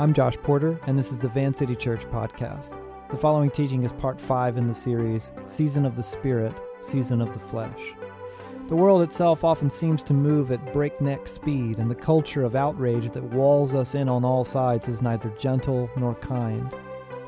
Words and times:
I'm 0.00 0.14
Josh 0.14 0.38
Porter, 0.38 0.80
and 0.86 0.98
this 0.98 1.12
is 1.12 1.18
the 1.18 1.28
Van 1.28 1.52
City 1.52 1.76
Church 1.76 2.06
podcast. 2.06 2.74
The 3.10 3.18
following 3.18 3.50
teaching 3.50 3.84
is 3.84 3.92
part 3.92 4.18
five 4.18 4.56
in 4.56 4.66
the 4.66 4.74
series 4.74 5.30
Season 5.44 5.84
of 5.84 5.94
the 5.94 6.02
Spirit, 6.02 6.58
Season 6.80 7.20
of 7.20 7.34
the 7.34 7.38
Flesh. 7.38 7.92
The 8.68 8.76
world 8.76 9.02
itself 9.02 9.44
often 9.44 9.68
seems 9.68 10.02
to 10.04 10.14
move 10.14 10.52
at 10.52 10.72
breakneck 10.72 11.26
speed, 11.26 11.76
and 11.76 11.90
the 11.90 11.94
culture 11.94 12.44
of 12.44 12.56
outrage 12.56 13.10
that 13.10 13.22
walls 13.22 13.74
us 13.74 13.94
in 13.94 14.08
on 14.08 14.24
all 14.24 14.42
sides 14.42 14.88
is 14.88 15.02
neither 15.02 15.28
gentle 15.38 15.90
nor 15.98 16.14
kind. 16.14 16.74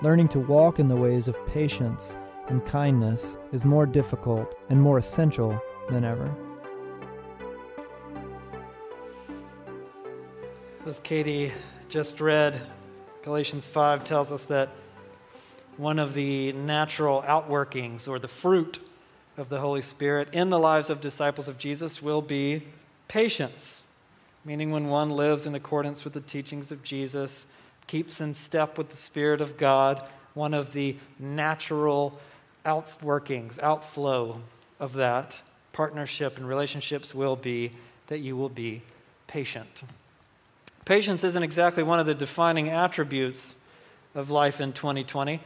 Learning 0.00 0.28
to 0.28 0.40
walk 0.40 0.78
in 0.78 0.88
the 0.88 0.96
ways 0.96 1.28
of 1.28 1.46
patience 1.46 2.16
and 2.48 2.64
kindness 2.64 3.36
is 3.52 3.66
more 3.66 3.84
difficult 3.84 4.54
and 4.70 4.80
more 4.80 4.96
essential 4.96 5.60
than 5.90 6.04
ever. 6.04 6.34
As 10.86 11.00
Katie 11.00 11.52
just 11.92 12.22
read, 12.22 12.58
Galatians 13.22 13.66
5 13.66 14.06
tells 14.06 14.32
us 14.32 14.46
that 14.46 14.70
one 15.76 15.98
of 15.98 16.14
the 16.14 16.50
natural 16.52 17.20
outworkings 17.20 18.08
or 18.08 18.18
the 18.18 18.26
fruit 18.26 18.78
of 19.36 19.50
the 19.50 19.60
Holy 19.60 19.82
Spirit 19.82 20.30
in 20.32 20.48
the 20.48 20.58
lives 20.58 20.88
of 20.88 21.02
disciples 21.02 21.48
of 21.48 21.58
Jesus 21.58 22.00
will 22.00 22.22
be 22.22 22.62
patience, 23.08 23.82
meaning 24.42 24.70
when 24.70 24.86
one 24.86 25.10
lives 25.10 25.44
in 25.44 25.54
accordance 25.54 26.02
with 26.02 26.14
the 26.14 26.22
teachings 26.22 26.72
of 26.72 26.82
Jesus, 26.82 27.44
keeps 27.88 28.22
in 28.22 28.32
step 28.32 28.78
with 28.78 28.88
the 28.88 28.96
Spirit 28.96 29.42
of 29.42 29.58
God, 29.58 30.02
one 30.32 30.54
of 30.54 30.72
the 30.72 30.96
natural 31.18 32.18
outworkings, 32.64 33.58
outflow 33.58 34.40
of 34.80 34.94
that 34.94 35.36
partnership 35.74 36.38
and 36.38 36.48
relationships 36.48 37.14
will 37.14 37.36
be 37.36 37.70
that 38.06 38.20
you 38.20 38.34
will 38.34 38.48
be 38.48 38.80
patient. 39.26 39.82
Patience 40.84 41.22
isn't 41.22 41.42
exactly 41.42 41.82
one 41.82 42.00
of 42.00 42.06
the 42.06 42.14
defining 42.14 42.68
attributes 42.68 43.54
of 44.14 44.30
life 44.30 44.60
in 44.60 44.72
2020, 44.72 45.40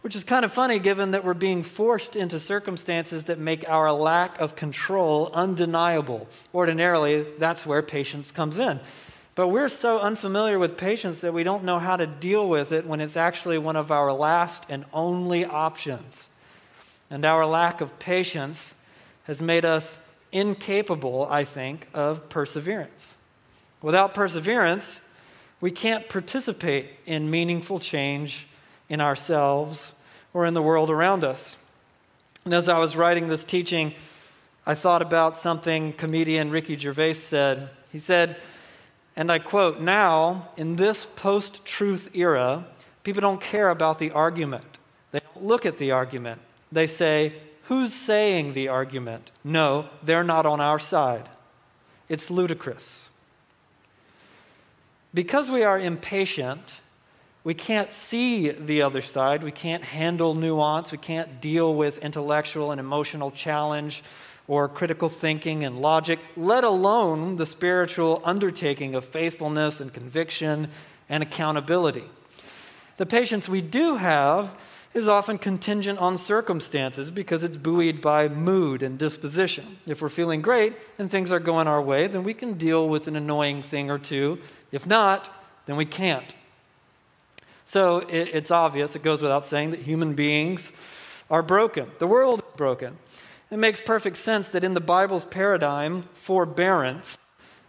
which 0.00 0.16
is 0.16 0.24
kind 0.24 0.44
of 0.44 0.52
funny 0.52 0.78
given 0.78 1.10
that 1.10 1.22
we're 1.22 1.34
being 1.34 1.62
forced 1.62 2.16
into 2.16 2.40
circumstances 2.40 3.24
that 3.24 3.38
make 3.38 3.68
our 3.68 3.92
lack 3.92 4.40
of 4.40 4.56
control 4.56 5.30
undeniable. 5.34 6.26
Ordinarily, 6.54 7.26
that's 7.38 7.66
where 7.66 7.82
patience 7.82 8.30
comes 8.30 8.56
in. 8.56 8.80
But 9.34 9.48
we're 9.48 9.68
so 9.68 10.00
unfamiliar 10.00 10.58
with 10.58 10.76
patience 10.76 11.20
that 11.20 11.32
we 11.32 11.44
don't 11.44 11.64
know 11.64 11.78
how 11.78 11.96
to 11.96 12.06
deal 12.06 12.48
with 12.48 12.72
it 12.72 12.86
when 12.86 13.00
it's 13.00 13.16
actually 13.16 13.58
one 13.58 13.76
of 13.76 13.92
our 13.92 14.12
last 14.12 14.64
and 14.68 14.84
only 14.92 15.44
options. 15.44 16.28
And 17.10 17.24
our 17.24 17.44
lack 17.44 17.80
of 17.80 17.98
patience 17.98 18.74
has 19.24 19.42
made 19.42 19.64
us 19.64 19.98
incapable, 20.32 21.26
I 21.30 21.44
think, 21.44 21.86
of 21.92 22.28
perseverance. 22.28 23.14
Without 23.82 24.14
perseverance, 24.14 25.00
we 25.60 25.70
can't 25.70 26.08
participate 26.08 26.90
in 27.06 27.30
meaningful 27.30 27.78
change 27.78 28.46
in 28.88 29.00
ourselves 29.00 29.92
or 30.32 30.46
in 30.46 30.54
the 30.54 30.62
world 30.62 30.90
around 30.90 31.24
us. 31.24 31.56
And 32.44 32.54
as 32.54 32.68
I 32.68 32.78
was 32.78 32.96
writing 32.96 33.28
this 33.28 33.44
teaching, 33.44 33.94
I 34.66 34.74
thought 34.74 35.02
about 35.02 35.36
something 35.36 35.92
comedian 35.92 36.50
Ricky 36.50 36.76
Gervais 36.76 37.14
said. 37.14 37.70
He 37.90 37.98
said, 37.98 38.36
and 39.16 39.30
I 39.30 39.38
quote, 39.38 39.80
Now, 39.80 40.48
in 40.56 40.76
this 40.76 41.06
post 41.16 41.64
truth 41.64 42.10
era, 42.14 42.66
people 43.02 43.20
don't 43.20 43.40
care 43.40 43.68
about 43.68 43.98
the 43.98 44.10
argument. 44.12 44.78
They 45.12 45.20
don't 45.20 45.44
look 45.44 45.66
at 45.66 45.78
the 45.78 45.90
argument. 45.90 46.40
They 46.72 46.86
say, 46.86 47.34
Who's 47.64 47.92
saying 47.92 48.54
the 48.54 48.68
argument? 48.68 49.30
No, 49.44 49.88
they're 50.02 50.24
not 50.24 50.46
on 50.46 50.60
our 50.60 50.78
side. 50.78 51.28
It's 52.08 52.30
ludicrous. 52.30 53.09
Because 55.12 55.50
we 55.50 55.64
are 55.64 55.78
impatient, 55.78 56.74
we 57.42 57.54
can't 57.54 57.90
see 57.90 58.50
the 58.50 58.82
other 58.82 59.02
side. 59.02 59.42
We 59.42 59.50
can't 59.50 59.82
handle 59.82 60.34
nuance. 60.34 60.92
We 60.92 60.98
can't 60.98 61.40
deal 61.40 61.74
with 61.74 61.98
intellectual 61.98 62.70
and 62.70 62.78
emotional 62.78 63.30
challenge 63.30 64.02
or 64.46 64.68
critical 64.68 65.08
thinking 65.08 65.64
and 65.64 65.80
logic, 65.80 66.18
let 66.36 66.64
alone 66.64 67.36
the 67.36 67.46
spiritual 67.46 68.20
undertaking 68.24 68.94
of 68.94 69.04
faithfulness 69.04 69.80
and 69.80 69.92
conviction 69.92 70.68
and 71.08 71.22
accountability. 71.22 72.04
The 72.96 73.06
patience 73.06 73.48
we 73.48 73.62
do 73.62 73.96
have 73.96 74.56
is 74.92 75.06
often 75.06 75.38
contingent 75.38 75.98
on 76.00 76.18
circumstances 76.18 77.10
because 77.12 77.44
it's 77.44 77.56
buoyed 77.56 78.00
by 78.00 78.28
mood 78.28 78.82
and 78.82 78.98
disposition. 78.98 79.78
If 79.86 80.02
we're 80.02 80.08
feeling 80.08 80.42
great 80.42 80.74
and 80.98 81.08
things 81.08 81.30
are 81.30 81.38
going 81.38 81.68
our 81.68 81.80
way, 81.80 82.08
then 82.08 82.24
we 82.24 82.34
can 82.34 82.54
deal 82.54 82.88
with 82.88 83.06
an 83.06 83.14
annoying 83.14 83.62
thing 83.62 83.88
or 83.88 83.98
two 83.98 84.40
if 84.72 84.86
not, 84.86 85.28
then 85.66 85.76
we 85.76 85.84
can't. 85.84 86.34
So 87.66 87.98
it, 87.98 88.30
it's 88.32 88.50
obvious, 88.50 88.96
it 88.96 89.02
goes 89.02 89.22
without 89.22 89.46
saying, 89.46 89.70
that 89.70 89.80
human 89.80 90.14
beings 90.14 90.72
are 91.30 91.42
broken. 91.42 91.90
The 91.98 92.06
world 92.06 92.40
is 92.40 92.56
broken. 92.56 92.98
It 93.50 93.58
makes 93.58 93.80
perfect 93.80 94.16
sense 94.16 94.48
that 94.48 94.64
in 94.64 94.74
the 94.74 94.80
Bible's 94.80 95.24
paradigm, 95.24 96.02
forbearance, 96.12 97.18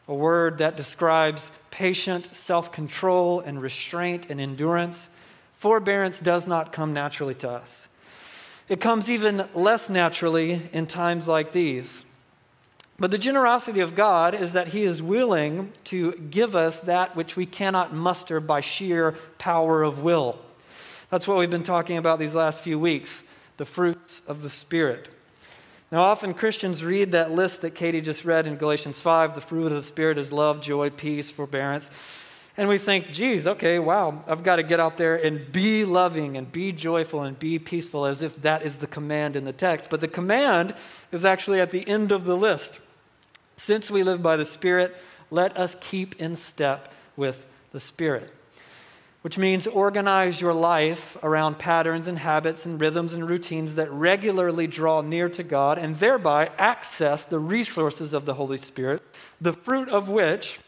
a 0.07 0.13
word 0.13 0.57
that 0.57 0.77
describes 0.77 1.51
patient 1.69 2.35
self 2.35 2.71
control 2.71 3.39
and 3.39 3.61
restraint 3.61 4.29
and 4.29 4.41
endurance, 4.41 5.09
forbearance 5.57 6.19
does 6.19 6.45
not 6.45 6.73
come 6.73 6.93
naturally 6.93 7.35
to 7.35 7.49
us. 7.49 7.87
It 8.67 8.79
comes 8.79 9.09
even 9.09 9.47
less 9.53 9.89
naturally 9.89 10.69
in 10.71 10.87
times 10.87 11.27
like 11.27 11.51
these. 11.51 12.03
But 13.01 13.09
the 13.09 13.17
generosity 13.17 13.79
of 13.79 13.95
God 13.95 14.35
is 14.35 14.53
that 14.53 14.67
He 14.67 14.83
is 14.83 15.01
willing 15.01 15.71
to 15.85 16.11
give 16.29 16.55
us 16.55 16.81
that 16.81 17.15
which 17.15 17.35
we 17.35 17.47
cannot 17.47 17.95
muster 17.95 18.39
by 18.39 18.61
sheer 18.61 19.13
power 19.39 19.81
of 19.81 20.03
will. 20.03 20.37
That's 21.09 21.27
what 21.27 21.39
we've 21.39 21.49
been 21.49 21.63
talking 21.63 21.97
about 21.97 22.19
these 22.19 22.35
last 22.35 22.61
few 22.61 22.77
weeks 22.77 23.23
the 23.57 23.65
fruits 23.65 24.21
of 24.27 24.43
the 24.43 24.51
Spirit. 24.51 25.09
Now, 25.91 26.03
often 26.03 26.35
Christians 26.35 26.83
read 26.83 27.13
that 27.13 27.31
list 27.31 27.61
that 27.61 27.71
Katie 27.71 28.01
just 28.01 28.23
read 28.23 28.45
in 28.45 28.55
Galatians 28.55 28.99
5 28.99 29.33
the 29.33 29.41
fruit 29.41 29.65
of 29.65 29.73
the 29.73 29.83
Spirit 29.83 30.19
is 30.19 30.31
love, 30.31 30.61
joy, 30.61 30.91
peace, 30.91 31.31
forbearance. 31.31 31.89
And 32.55 32.69
we 32.69 32.77
think, 32.77 33.11
geez, 33.11 33.47
okay, 33.47 33.79
wow, 33.79 34.23
I've 34.27 34.43
got 34.43 34.57
to 34.57 34.63
get 34.63 34.79
out 34.79 34.97
there 34.97 35.15
and 35.15 35.51
be 35.51 35.85
loving 35.85 36.37
and 36.37 36.51
be 36.51 36.71
joyful 36.71 37.23
and 37.23 37.39
be 37.39 37.57
peaceful 37.57 38.05
as 38.05 38.21
if 38.21 38.35
that 38.43 38.61
is 38.61 38.77
the 38.77 38.85
command 38.85 39.35
in 39.35 39.43
the 39.43 39.53
text. 39.53 39.89
But 39.89 40.01
the 40.01 40.07
command 40.07 40.75
is 41.11 41.25
actually 41.25 41.59
at 41.59 41.71
the 41.71 41.87
end 41.87 42.11
of 42.11 42.25
the 42.25 42.37
list. 42.37 42.77
Since 43.65 43.91
we 43.91 44.01
live 44.01 44.23
by 44.23 44.37
the 44.37 44.45
Spirit, 44.45 44.95
let 45.29 45.55
us 45.55 45.75
keep 45.79 46.19
in 46.19 46.35
step 46.35 46.91
with 47.15 47.45
the 47.71 47.79
Spirit. 47.79 48.33
Which 49.21 49.37
means 49.37 49.67
organize 49.67 50.41
your 50.41 50.53
life 50.53 51.15
around 51.21 51.59
patterns 51.59 52.07
and 52.07 52.17
habits 52.17 52.65
and 52.65 52.81
rhythms 52.81 53.13
and 53.13 53.29
routines 53.29 53.75
that 53.75 53.91
regularly 53.91 54.65
draw 54.65 55.01
near 55.01 55.29
to 55.29 55.43
God 55.43 55.77
and 55.77 55.95
thereby 55.95 56.49
access 56.57 57.23
the 57.23 57.37
resources 57.37 58.13
of 58.13 58.25
the 58.25 58.33
Holy 58.33 58.57
Spirit, 58.57 59.03
the 59.39 59.53
fruit 59.53 59.89
of 59.89 60.09
which, 60.09 60.59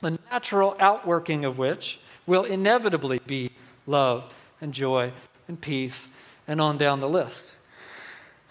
the 0.00 0.18
natural 0.30 0.76
outworking 0.80 1.44
of 1.44 1.58
which, 1.58 1.98
will 2.26 2.44
inevitably 2.44 3.20
be 3.26 3.50
love 3.86 4.32
and 4.62 4.72
joy 4.72 5.12
and 5.46 5.60
peace 5.60 6.08
and 6.48 6.58
on 6.58 6.78
down 6.78 7.00
the 7.00 7.08
list. 7.08 7.54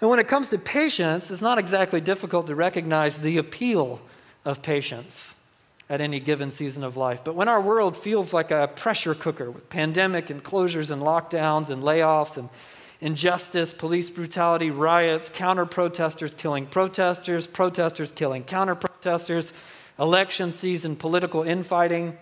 And 0.03 0.09
when 0.09 0.19
it 0.19 0.27
comes 0.27 0.49
to 0.49 0.57
patience, 0.57 1.31
it's 1.31 1.41
not 1.41 1.57
exactly 1.57 2.01
difficult 2.01 2.47
to 2.47 2.55
recognize 2.55 3.19
the 3.19 3.37
appeal 3.37 4.01
of 4.43 4.61
patience 4.61 5.33
at 5.89 6.01
any 6.01 6.19
given 6.19 6.51
season 6.51 6.83
of 6.83 6.97
life. 6.97 7.21
But 7.23 7.35
when 7.35 7.47
our 7.47 7.61
world 7.61 7.95
feels 7.95 8.33
like 8.33 8.51
a 8.51 8.67
pressure 8.67 9.15
cooker 9.15 9.49
with 9.49 9.69
pandemic 9.69 10.29
and 10.29 10.43
closures 10.43 10.89
and 10.89 11.01
lockdowns 11.01 11.69
and 11.69 11.83
layoffs 11.83 12.35
and 12.35 12.49
injustice, 12.99 13.73
police 13.73 14.09
brutality, 14.09 14.71
riots, 14.71 15.29
counter 15.29 15.65
protesters 15.65 16.33
killing 16.33 16.65
protesters, 16.65 17.47
protesters 17.47 18.11
killing 18.11 18.43
counter 18.43 18.75
protesters, 18.75 19.53
election 19.97 20.51
season, 20.51 20.97
political 20.97 21.43
infighting, 21.43 22.17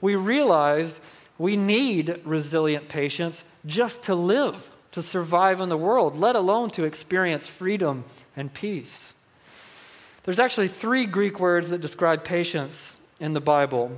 we 0.00 0.16
realize 0.16 0.98
we 1.38 1.56
need 1.56 2.20
resilient 2.24 2.88
patience 2.88 3.44
just 3.64 4.02
to 4.02 4.16
live 4.16 4.68
to 4.94 5.02
survive 5.02 5.60
in 5.60 5.68
the 5.68 5.76
world, 5.76 6.16
let 6.16 6.36
alone 6.36 6.70
to 6.70 6.84
experience 6.84 7.48
freedom 7.48 8.04
and 8.36 8.54
peace. 8.54 9.12
There's 10.22 10.38
actually 10.38 10.68
three 10.68 11.04
Greek 11.04 11.40
words 11.40 11.70
that 11.70 11.80
describe 11.80 12.22
patience 12.22 12.94
in 13.18 13.34
the 13.34 13.40
Bible. 13.40 13.90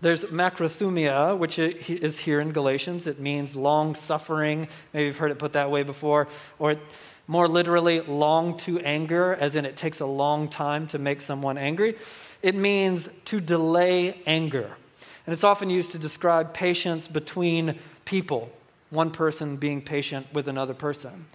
There's 0.00 0.24
macrothumia, 0.24 1.36
which 1.36 1.58
is 1.58 2.18
here 2.18 2.40
in 2.40 2.52
Galatians. 2.52 3.06
It 3.06 3.20
means 3.20 3.54
long 3.54 3.94
suffering. 3.94 4.68
Maybe 4.94 5.04
you've 5.04 5.18
heard 5.18 5.32
it 5.32 5.38
put 5.38 5.52
that 5.52 5.70
way 5.70 5.82
before. 5.82 6.28
Or 6.58 6.76
more 7.26 7.46
literally, 7.46 8.00
long 8.00 8.56
to 8.60 8.80
anger, 8.80 9.34
as 9.34 9.54
in 9.54 9.66
it 9.66 9.76
takes 9.76 10.00
a 10.00 10.06
long 10.06 10.48
time 10.48 10.86
to 10.88 10.98
make 10.98 11.20
someone 11.20 11.58
angry. 11.58 11.94
It 12.40 12.54
means 12.54 13.10
to 13.26 13.38
delay 13.38 14.22
anger. 14.24 14.78
And 15.26 15.34
it's 15.34 15.44
often 15.44 15.68
used 15.68 15.92
to 15.92 15.98
describe 15.98 16.54
patience 16.54 17.06
between 17.06 17.78
people 18.06 18.50
one 18.90 19.10
person 19.10 19.56
being 19.56 19.82
patient 19.82 20.26
with 20.32 20.48
another 20.48 20.74
person. 20.74 21.26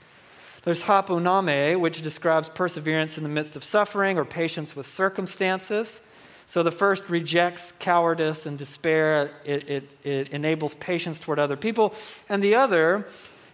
There's 0.63 0.83
hupomone, 0.83 1.79
which 1.79 2.01
describes 2.01 2.49
perseverance 2.49 3.17
in 3.17 3.23
the 3.23 3.29
midst 3.29 3.55
of 3.55 3.63
suffering 3.63 4.17
or 4.17 4.25
patience 4.25 4.75
with 4.75 4.85
circumstances. 4.85 6.01
So 6.47 6.63
the 6.63 6.71
first 6.71 7.09
rejects 7.09 7.73
cowardice 7.79 8.45
and 8.45 8.57
despair, 8.57 9.31
it, 9.45 9.69
it, 9.69 9.89
it, 10.03 10.29
enables 10.29 10.75
patience 10.75 11.17
toward 11.17 11.39
other 11.39 11.55
people. 11.55 11.93
And 12.29 12.43
the 12.43 12.55
other 12.55 13.07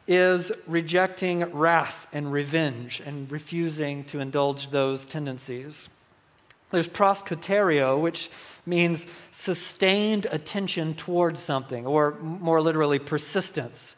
is 0.07 0.51
rejecting 0.65 1.43
wrath 1.53 2.07
and 2.11 2.31
revenge 2.31 3.01
and 3.05 3.31
refusing 3.31 4.03
to 4.05 4.19
indulge 4.19 4.71
those 4.71 5.05
tendencies. 5.05 5.89
There's 6.71 6.87
proskartereo, 6.87 7.99
which 7.99 8.29
means 8.67 9.05
sustained 9.31 10.27
attention 10.31 10.93
towards 10.93 11.39
something, 11.39 11.85
or 11.85 12.17
more 12.19 12.61
literally, 12.61 12.99
persistence 12.99 13.95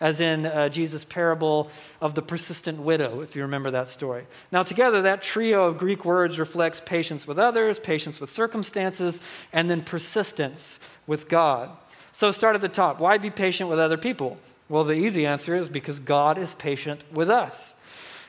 as 0.00 0.18
in 0.18 0.46
uh, 0.46 0.68
Jesus' 0.68 1.04
parable 1.04 1.70
of 2.00 2.14
the 2.14 2.22
persistent 2.22 2.80
widow, 2.80 3.20
if 3.20 3.36
you 3.36 3.42
remember 3.42 3.70
that 3.70 3.88
story. 3.88 4.26
Now, 4.50 4.62
together, 4.62 5.02
that 5.02 5.22
trio 5.22 5.66
of 5.66 5.78
Greek 5.78 6.04
words 6.06 6.38
reflects 6.38 6.80
patience 6.84 7.26
with 7.26 7.38
others, 7.38 7.78
patience 7.78 8.18
with 8.18 8.30
circumstances, 8.30 9.20
and 9.52 9.70
then 9.70 9.82
persistence 9.82 10.78
with 11.06 11.28
God. 11.28 11.70
So, 12.12 12.30
start 12.30 12.54
at 12.54 12.62
the 12.62 12.68
top. 12.68 12.98
Why 12.98 13.18
be 13.18 13.30
patient 13.30 13.68
with 13.68 13.78
other 13.78 13.98
people? 13.98 14.38
Well, 14.70 14.84
the 14.84 14.94
easy 14.94 15.26
answer 15.26 15.54
is 15.54 15.68
because 15.68 16.00
God 16.00 16.38
is 16.38 16.54
patient 16.54 17.04
with 17.12 17.28
us. 17.28 17.74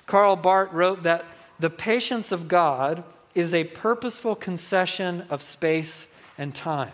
Karl 0.08 0.36
Barth 0.36 0.74
wrote 0.74 1.04
that 1.04 1.26
the 1.60 1.70
patience 1.70 2.32
of 2.32 2.48
God 2.48 3.06
is 3.34 3.54
a 3.54 3.64
purposeful 3.64 4.36
concession 4.36 5.26
of 5.30 5.42
space 5.42 6.08
and 6.38 6.54
time 6.54 6.92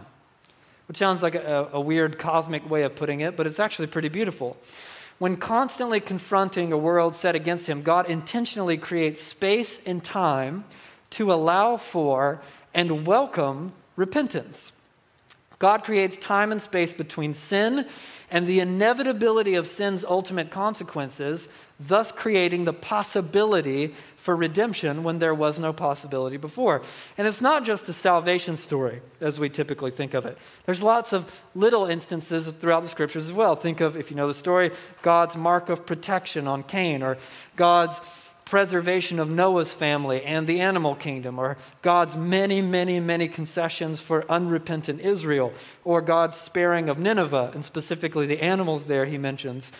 which 0.87 0.97
sounds 0.97 1.21
like 1.21 1.35
a, 1.35 1.69
a, 1.73 1.81
weird 1.81 2.17
cosmic 2.17 2.67
way 2.69 2.83
of 2.83 2.95
putting 2.95 3.19
it, 3.19 3.35
but 3.35 3.45
it's 3.45 3.59
actually 3.59 3.87
pretty 3.87 4.09
beautiful. 4.09 4.57
When 5.19 5.35
constantly 5.35 5.99
confronting 5.99 6.71
a 6.71 6.77
world 6.77 7.15
set 7.15 7.35
against 7.35 7.67
him, 7.67 7.81
God 7.81 8.09
intentionally 8.09 8.77
creates 8.77 9.21
space 9.21 9.79
and 9.85 10.03
time 10.03 10.63
to 11.11 11.33
allow 11.33 11.77
for 11.77 12.41
and 12.73 13.05
welcome 13.05 13.73
repentance. 13.95 14.71
God 15.59 15.83
creates 15.83 16.17
time 16.17 16.51
and 16.51 16.61
space 16.61 16.93
between 16.93 17.33
sin 17.33 17.87
and 18.29 18.45
the 18.45 18.59
inevitability 18.59 19.55
of 19.55 19.65
sin's 19.65 20.03
ultimate 20.03 20.51
consequences, 20.51 21.47
thus 21.79 22.11
creating 22.11 22.65
the 22.65 22.73
possibility 22.73 23.93
for 24.17 24.35
redemption 24.35 25.03
when 25.03 25.19
there 25.19 25.33
was 25.33 25.57
no 25.57 25.71
possibility 25.71 26.35
before. 26.35 26.83
And 27.17 27.27
it's 27.27 27.41
not 27.41 27.63
just 27.63 27.87
a 27.87 27.93
salvation 27.93 28.57
story 28.57 29.01
as 29.21 29.39
we 29.39 29.49
typically 29.49 29.91
think 29.91 30.13
of 30.13 30.25
it. 30.25 30.37
There's 30.65 30.83
lots 30.83 31.13
of 31.13 31.41
little 31.55 31.85
instances 31.85 32.47
throughout 32.47 32.81
the 32.81 32.89
scriptures 32.89 33.25
as 33.25 33.33
well. 33.33 33.55
Think 33.55 33.79
of, 33.79 33.95
if 33.95 34.11
you 34.11 34.17
know 34.17 34.27
the 34.27 34.33
story, 34.33 34.71
God's 35.01 35.37
mark 35.37 35.69
of 35.69 35.85
protection 35.85 36.47
on 36.47 36.63
Cain, 36.63 37.01
or 37.01 37.17
God's 37.55 38.01
preservation 38.47 39.19
of 39.19 39.29
Noah's 39.29 39.73
family 39.73 40.23
and 40.23 40.47
the 40.47 40.61
animal 40.61 40.95
kingdom, 40.95 41.37
or 41.37 41.57
God's 41.81 42.15
many, 42.15 42.61
many, 42.61 42.97
many 43.01 43.27
concessions 43.27 43.99
for 43.99 44.25
unrepentant 44.31 45.01
Israel, 45.01 45.51
or 45.83 46.01
God's 46.01 46.37
sparing 46.37 46.87
of 46.87 46.97
Nineveh, 46.97 47.51
and 47.53 47.65
specifically 47.65 48.25
the 48.25 48.41
animals 48.41 48.85
there 48.85 49.05
he 49.05 49.17
mentions, 49.17 49.73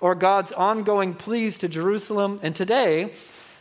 or 0.00 0.16
God's 0.16 0.50
ongoing 0.50 1.14
pleas 1.14 1.56
to 1.58 1.68
Jerusalem. 1.68 2.40
And 2.42 2.56
today, 2.56 3.12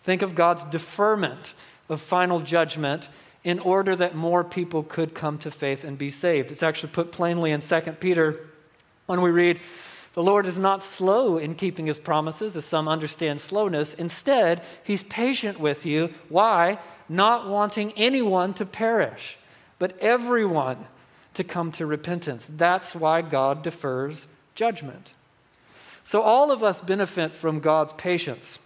think 0.04 0.24
of 0.24 0.33
God's 0.33 0.63
deferment 0.63 1.54
of 1.88 2.01
final 2.01 2.39
judgment 2.39 3.09
in 3.44 3.59
order 3.59 3.95
that 3.95 4.15
more 4.15 4.44
people 4.44 4.81
could 4.81 5.13
come 5.13 5.38
to 5.38 5.51
faith 5.51 5.83
and 5.83 6.00
be 6.00 6.09
saved. 6.09 6.51
It's 6.51 6.63
actually 6.63 6.92
put 6.94 7.12
plainly 7.12 7.51
in 7.51 7.62
2 7.62 7.81
Peter 8.00 8.48
when 9.06 9.21
we 9.21 9.30
read, 9.30 9.59
the 10.17 10.23
Lord 10.23 10.47
is 10.47 10.57
not 10.57 10.83
slow 10.83 11.37
in 11.37 11.53
keeping 11.53 11.85
his 11.85 11.99
promises, 11.99 12.55
as 12.55 12.65
some 12.65 12.87
understand 12.87 13.39
slowness. 13.39 13.93
Instead, 13.93 14.63
he's 14.83 15.03
patient 15.03 15.59
with 15.59 15.85
you. 15.85 16.11
Why? 16.27 16.79
Not 17.07 17.47
wanting 17.47 17.93
anyone 17.95 18.55
to 18.55 18.65
perish, 18.65 19.37
but 19.77 19.95
everyone 19.99 20.87
to 21.35 21.43
come 21.43 21.71
to 21.73 21.85
repentance. 21.85 22.47
That's 22.49 22.95
why 22.95 23.21
God 23.21 23.61
defers 23.61 24.25
judgment. 24.55 25.11
So, 26.03 26.23
all 26.23 26.49
of 26.49 26.63
us 26.63 26.81
benefit 26.81 27.33
from 27.33 27.59
God's 27.59 27.93
patience. 27.93 28.57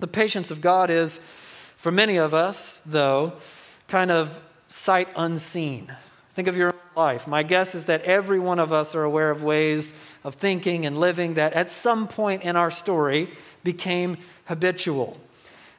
The 0.00 0.08
patience 0.08 0.50
of 0.50 0.60
God 0.60 0.90
is, 0.90 1.20
for 1.76 1.92
many 1.92 2.16
of 2.16 2.34
us, 2.34 2.80
though, 2.84 3.34
kind 3.86 4.10
of 4.10 4.40
sight 4.68 5.06
unseen. 5.14 5.94
Think 6.32 6.48
of 6.48 6.56
your 6.56 6.70
own 6.70 6.80
life. 6.96 7.26
My 7.26 7.42
guess 7.42 7.74
is 7.74 7.86
that 7.86 8.02
every 8.02 8.38
one 8.38 8.58
of 8.58 8.72
us 8.72 8.94
are 8.94 9.04
aware 9.04 9.30
of 9.30 9.42
ways 9.42 9.92
of 10.22 10.34
thinking 10.34 10.86
and 10.86 10.98
living 10.98 11.34
that 11.34 11.52
at 11.52 11.70
some 11.70 12.08
point 12.08 12.42
in 12.42 12.56
our 12.56 12.70
story 12.70 13.30
became 13.62 14.18
habitual. 14.46 15.18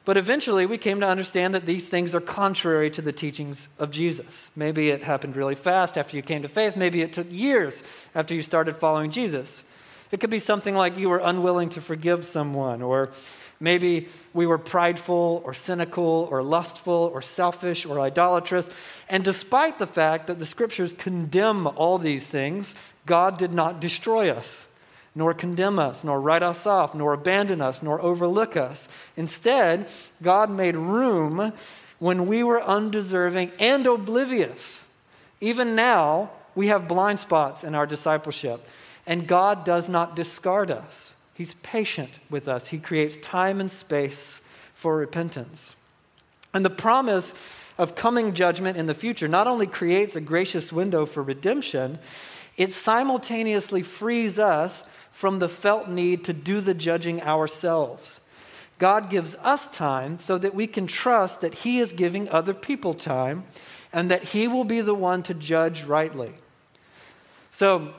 But 0.04 0.16
eventually 0.16 0.66
we 0.66 0.78
came 0.78 1.00
to 1.00 1.06
understand 1.06 1.54
that 1.54 1.66
these 1.66 1.88
things 1.88 2.14
are 2.14 2.20
contrary 2.20 2.90
to 2.90 3.02
the 3.02 3.12
teachings 3.12 3.68
of 3.78 3.90
Jesus. 3.90 4.48
Maybe 4.54 4.90
it 4.90 5.02
happened 5.02 5.34
really 5.34 5.56
fast 5.56 5.98
after 5.98 6.16
you 6.16 6.22
came 6.22 6.42
to 6.42 6.48
faith, 6.48 6.76
maybe 6.76 7.02
it 7.02 7.12
took 7.12 7.26
years 7.30 7.82
after 8.14 8.32
you 8.32 8.42
started 8.42 8.76
following 8.76 9.10
Jesus. 9.10 9.64
It 10.12 10.20
could 10.20 10.30
be 10.30 10.38
something 10.38 10.76
like 10.76 10.96
you 10.96 11.08
were 11.08 11.18
unwilling 11.18 11.70
to 11.70 11.80
forgive 11.80 12.24
someone, 12.24 12.82
or 12.82 13.10
Maybe 13.58 14.08
we 14.34 14.46
were 14.46 14.58
prideful 14.58 15.42
or 15.44 15.54
cynical 15.54 16.28
or 16.30 16.42
lustful 16.42 17.10
or 17.12 17.22
selfish 17.22 17.86
or 17.86 18.00
idolatrous. 18.00 18.68
And 19.08 19.24
despite 19.24 19.78
the 19.78 19.86
fact 19.86 20.26
that 20.26 20.38
the 20.38 20.46
scriptures 20.46 20.94
condemn 20.98 21.66
all 21.66 21.98
these 21.98 22.26
things, 22.26 22.74
God 23.06 23.38
did 23.38 23.52
not 23.52 23.80
destroy 23.80 24.30
us, 24.30 24.64
nor 25.14 25.32
condemn 25.32 25.78
us, 25.78 26.04
nor 26.04 26.20
write 26.20 26.42
us 26.42 26.66
off, 26.66 26.94
nor 26.94 27.14
abandon 27.14 27.60
us, 27.62 27.82
nor 27.82 28.00
overlook 28.00 28.56
us. 28.56 28.88
Instead, 29.16 29.88
God 30.22 30.50
made 30.50 30.76
room 30.76 31.52
when 31.98 32.26
we 32.26 32.42
were 32.42 32.62
undeserving 32.62 33.52
and 33.58 33.86
oblivious. 33.86 34.80
Even 35.40 35.74
now, 35.74 36.30
we 36.54 36.66
have 36.66 36.88
blind 36.88 37.20
spots 37.20 37.64
in 37.64 37.74
our 37.74 37.86
discipleship, 37.86 38.66
and 39.06 39.26
God 39.26 39.64
does 39.64 39.88
not 39.88 40.16
discard 40.16 40.70
us. 40.70 41.12
He's 41.36 41.54
patient 41.62 42.18
with 42.30 42.48
us. 42.48 42.68
He 42.68 42.78
creates 42.78 43.18
time 43.18 43.60
and 43.60 43.70
space 43.70 44.40
for 44.72 44.96
repentance. 44.96 45.74
And 46.54 46.64
the 46.64 46.70
promise 46.70 47.34
of 47.76 47.94
coming 47.94 48.32
judgment 48.32 48.78
in 48.78 48.86
the 48.86 48.94
future 48.94 49.28
not 49.28 49.46
only 49.46 49.66
creates 49.66 50.16
a 50.16 50.20
gracious 50.20 50.72
window 50.72 51.04
for 51.04 51.22
redemption, 51.22 51.98
it 52.56 52.72
simultaneously 52.72 53.82
frees 53.82 54.38
us 54.38 54.82
from 55.10 55.38
the 55.38 55.48
felt 55.48 55.88
need 55.88 56.24
to 56.24 56.32
do 56.32 56.62
the 56.62 56.72
judging 56.72 57.20
ourselves. 57.22 58.20
God 58.78 59.10
gives 59.10 59.34
us 59.36 59.68
time 59.68 60.18
so 60.18 60.38
that 60.38 60.54
we 60.54 60.66
can 60.66 60.86
trust 60.86 61.42
that 61.42 61.54
He 61.54 61.80
is 61.80 61.92
giving 61.92 62.28
other 62.30 62.54
people 62.54 62.94
time 62.94 63.44
and 63.92 64.10
that 64.10 64.24
He 64.24 64.48
will 64.48 64.64
be 64.64 64.80
the 64.80 64.94
one 64.94 65.22
to 65.24 65.34
judge 65.34 65.84
rightly. 65.84 66.32
So, 67.52 67.92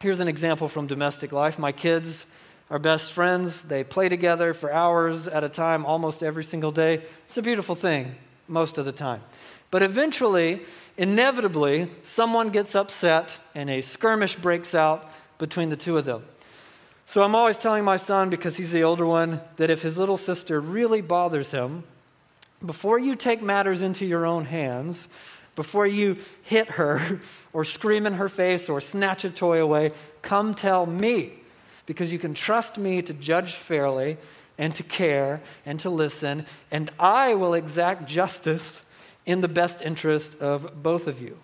here's 0.00 0.20
an 0.20 0.28
example 0.28 0.68
from 0.68 0.86
domestic 0.88 1.30
life. 1.30 1.58
My 1.58 1.72
kids 1.72 2.24
are 2.70 2.78
best 2.78 3.12
friends. 3.12 3.62
They 3.62 3.84
play 3.84 4.08
together 4.08 4.54
for 4.54 4.72
hours 4.72 5.28
at 5.28 5.44
a 5.44 5.48
time 5.48 5.86
almost 5.86 6.22
every 6.22 6.44
single 6.44 6.72
day. 6.72 7.02
It's 7.28 7.36
a 7.36 7.42
beautiful 7.42 7.74
thing 7.74 8.14
most 8.48 8.78
of 8.78 8.84
the 8.84 8.92
time. 8.92 9.22
But 9.70 9.82
eventually, 9.82 10.62
inevitably, 10.96 11.90
someone 12.04 12.50
gets 12.50 12.74
upset 12.74 13.38
and 13.54 13.68
a 13.70 13.82
skirmish 13.82 14.36
breaks 14.36 14.74
out 14.74 15.10
between 15.38 15.70
the 15.70 15.76
two 15.76 15.98
of 15.98 16.04
them. 16.04 16.24
So 17.06 17.22
I'm 17.22 17.34
always 17.34 17.58
telling 17.58 17.84
my 17.84 17.98
son, 17.98 18.30
because 18.30 18.56
he's 18.56 18.72
the 18.72 18.82
older 18.82 19.06
one, 19.06 19.40
that 19.56 19.70
if 19.70 19.82
his 19.82 19.96
little 19.96 20.16
sister 20.16 20.60
really 20.60 21.00
bothers 21.00 21.52
him, 21.52 21.84
before 22.64 22.98
you 22.98 23.14
take 23.14 23.42
matters 23.42 23.80
into 23.80 24.04
your 24.04 24.26
own 24.26 24.46
hands, 24.46 25.06
before 25.54 25.86
you 25.86 26.16
hit 26.42 26.68
her 26.70 27.20
or 27.52 27.64
scream 27.64 28.06
in 28.06 28.14
her 28.14 28.28
face 28.28 28.68
or 28.68 28.80
snatch 28.80 29.24
a 29.24 29.30
toy 29.30 29.62
away, 29.62 29.92
come 30.22 30.54
tell 30.54 30.84
me 30.86 31.32
because 31.86 32.12
you 32.12 32.18
can 32.18 32.34
trust 32.34 32.76
me 32.76 33.00
to 33.02 33.14
judge 33.14 33.54
fairly 33.54 34.18
and 34.58 34.74
to 34.74 34.82
care 34.82 35.40
and 35.64 35.78
to 35.80 35.90
listen, 35.90 36.44
and 36.70 36.90
I 36.98 37.34
will 37.34 37.54
exact 37.54 38.06
justice 38.06 38.80
in 39.24 39.40
the 39.40 39.48
best 39.48 39.82
interest 39.82 40.34
of 40.36 40.82
both 40.82 41.06
of 41.06 41.20
you. 41.20 41.36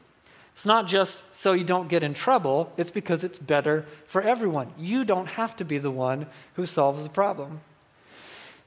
It's 0.54 0.66
not 0.66 0.86
just 0.86 1.22
so 1.32 1.52
you 1.52 1.64
don't 1.64 1.88
get 1.88 2.02
in 2.02 2.14
trouble, 2.14 2.72
it's 2.76 2.90
because 2.90 3.24
it's 3.24 3.38
better 3.38 3.84
for 4.06 4.22
everyone. 4.22 4.72
You 4.78 5.04
don't 5.04 5.26
have 5.26 5.56
to 5.56 5.64
be 5.64 5.78
the 5.78 5.90
one 5.90 6.26
who 6.54 6.66
solves 6.66 7.02
the 7.02 7.10
problem. 7.10 7.60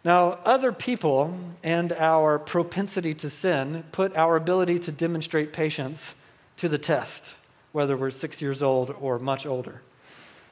Now, 0.03 0.39
other 0.45 0.71
people 0.71 1.37
and 1.63 1.91
our 1.93 2.37
propensity 2.37 3.13
to 3.15 3.29
sin 3.29 3.85
put 3.91 4.15
our 4.15 4.35
ability 4.35 4.79
to 4.79 4.91
demonstrate 4.91 5.51
patience 5.51 6.13
to 6.57 6.69
the 6.69 6.77
test, 6.77 7.31
whether 7.71 7.97
we're 7.97 8.11
six 8.11 8.41
years 8.41 8.61
old 8.61 8.95
or 8.99 9.17
much 9.17 9.45
older. 9.45 9.81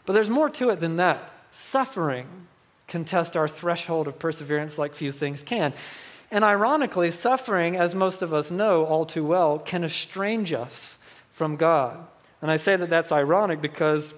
But 0.05 0.13
there's 0.13 0.29
more 0.29 0.49
to 0.51 0.69
it 0.69 0.79
than 0.79 0.97
that. 0.97 1.31
Suffering 1.51 2.27
can 2.87 3.05
test 3.05 3.37
our 3.37 3.47
threshold 3.47 4.07
of 4.07 4.19
perseverance 4.19 4.77
like 4.77 4.93
few 4.93 5.11
things 5.11 5.43
can. 5.43 5.73
And 6.31 6.43
ironically, 6.43 7.11
suffering, 7.11 7.75
as 7.75 7.93
most 7.93 8.21
of 8.21 8.33
us 8.33 8.49
know 8.51 8.85
all 8.85 9.05
too 9.05 9.23
well, 9.23 9.59
can 9.59 9.83
estrange 9.83 10.51
us 10.51 10.97
from 11.31 11.55
God. 11.55 12.05
And 12.41 12.49
I 12.49 12.57
say 12.57 12.75
that 12.75 12.89
that's 12.89 13.11
ironic 13.11 13.61
because 13.61 14.13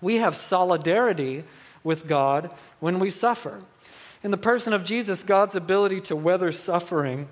we 0.00 0.16
have 0.16 0.36
solidarity 0.36 1.44
with 1.82 2.06
God 2.06 2.50
when 2.80 2.98
we 2.98 3.10
suffer. 3.10 3.60
In 4.22 4.30
the 4.30 4.36
person 4.36 4.72
of 4.72 4.84
Jesus, 4.84 5.22
God's 5.22 5.54
ability 5.54 6.00
to 6.02 6.16
weather 6.16 6.52
suffering 6.52 7.28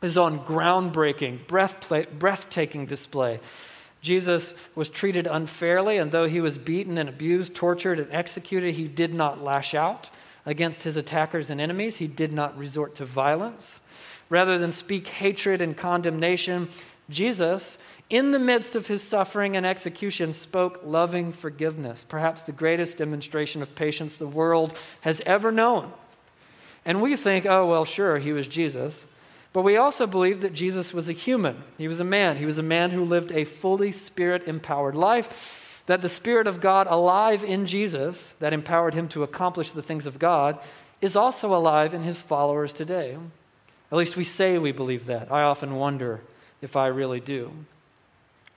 is 0.00 0.16
on 0.16 0.40
groundbreaking, 0.44 1.46
breathtaking 1.46 2.86
display. 2.86 3.40
Jesus 4.00 4.54
was 4.74 4.88
treated 4.88 5.26
unfairly, 5.26 5.98
and 5.98 6.12
though 6.12 6.26
he 6.26 6.40
was 6.40 6.56
beaten 6.56 6.98
and 6.98 7.08
abused, 7.08 7.54
tortured, 7.54 7.98
and 7.98 8.12
executed, 8.12 8.74
he 8.74 8.86
did 8.86 9.12
not 9.12 9.42
lash 9.42 9.74
out 9.74 10.10
against 10.46 10.84
his 10.84 10.96
attackers 10.96 11.50
and 11.50 11.60
enemies. 11.60 11.96
He 11.96 12.06
did 12.06 12.32
not 12.32 12.56
resort 12.56 12.94
to 12.96 13.04
violence. 13.04 13.80
Rather 14.30 14.58
than 14.58 14.72
speak 14.72 15.08
hatred 15.08 15.60
and 15.60 15.76
condemnation, 15.76 16.68
Jesus, 17.10 17.78
in 18.10 18.30
the 18.30 18.38
midst 18.38 18.74
of 18.74 18.86
his 18.86 19.02
suffering 19.02 19.56
and 19.56 19.66
execution, 19.66 20.32
spoke 20.32 20.80
loving 20.84 21.32
forgiveness, 21.32 22.04
perhaps 22.08 22.42
the 22.42 22.52
greatest 22.52 22.98
demonstration 22.98 23.62
of 23.62 23.74
patience 23.74 24.16
the 24.16 24.26
world 24.26 24.76
has 25.00 25.20
ever 25.26 25.50
known. 25.50 25.92
And 26.84 27.02
we 27.02 27.16
think, 27.16 27.46
oh, 27.46 27.66
well, 27.66 27.84
sure, 27.84 28.18
he 28.18 28.32
was 28.32 28.46
Jesus. 28.46 29.04
But 29.52 29.62
we 29.62 29.76
also 29.76 30.06
believe 30.06 30.42
that 30.42 30.52
Jesus 30.52 30.92
was 30.92 31.08
a 31.08 31.12
human. 31.12 31.62
He 31.78 31.88
was 31.88 32.00
a 32.00 32.04
man. 32.04 32.36
He 32.36 32.46
was 32.46 32.58
a 32.58 32.62
man 32.62 32.90
who 32.90 33.04
lived 33.04 33.32
a 33.32 33.44
fully 33.44 33.92
spirit 33.92 34.46
empowered 34.46 34.94
life. 34.94 35.64
That 35.86 36.02
the 36.02 36.08
Spirit 36.08 36.46
of 36.46 36.60
God 36.60 36.86
alive 36.86 37.42
in 37.42 37.66
Jesus, 37.66 38.34
that 38.40 38.52
empowered 38.52 38.92
him 38.92 39.08
to 39.08 39.22
accomplish 39.22 39.72
the 39.72 39.82
things 39.82 40.04
of 40.04 40.18
God, 40.18 40.58
is 41.00 41.16
also 41.16 41.54
alive 41.54 41.94
in 41.94 42.02
his 42.02 42.20
followers 42.20 42.74
today. 42.74 43.16
At 43.90 43.96
least 43.96 44.16
we 44.16 44.24
say 44.24 44.58
we 44.58 44.72
believe 44.72 45.06
that. 45.06 45.32
I 45.32 45.42
often 45.42 45.76
wonder 45.76 46.20
if 46.60 46.76
I 46.76 46.88
really 46.88 47.20
do. 47.20 47.52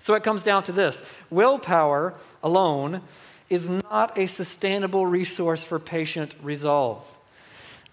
So 0.02 0.14
it 0.16 0.24
comes 0.24 0.44
down 0.44 0.64
to 0.64 0.72
this 0.72 1.02
willpower 1.30 2.16
alone 2.44 3.02
is 3.50 3.70
not 3.70 4.18
a 4.18 4.28
sustainable 4.28 5.06
resource 5.06 5.64
for 5.64 5.80
patient 5.80 6.36
resolve. 6.42 7.06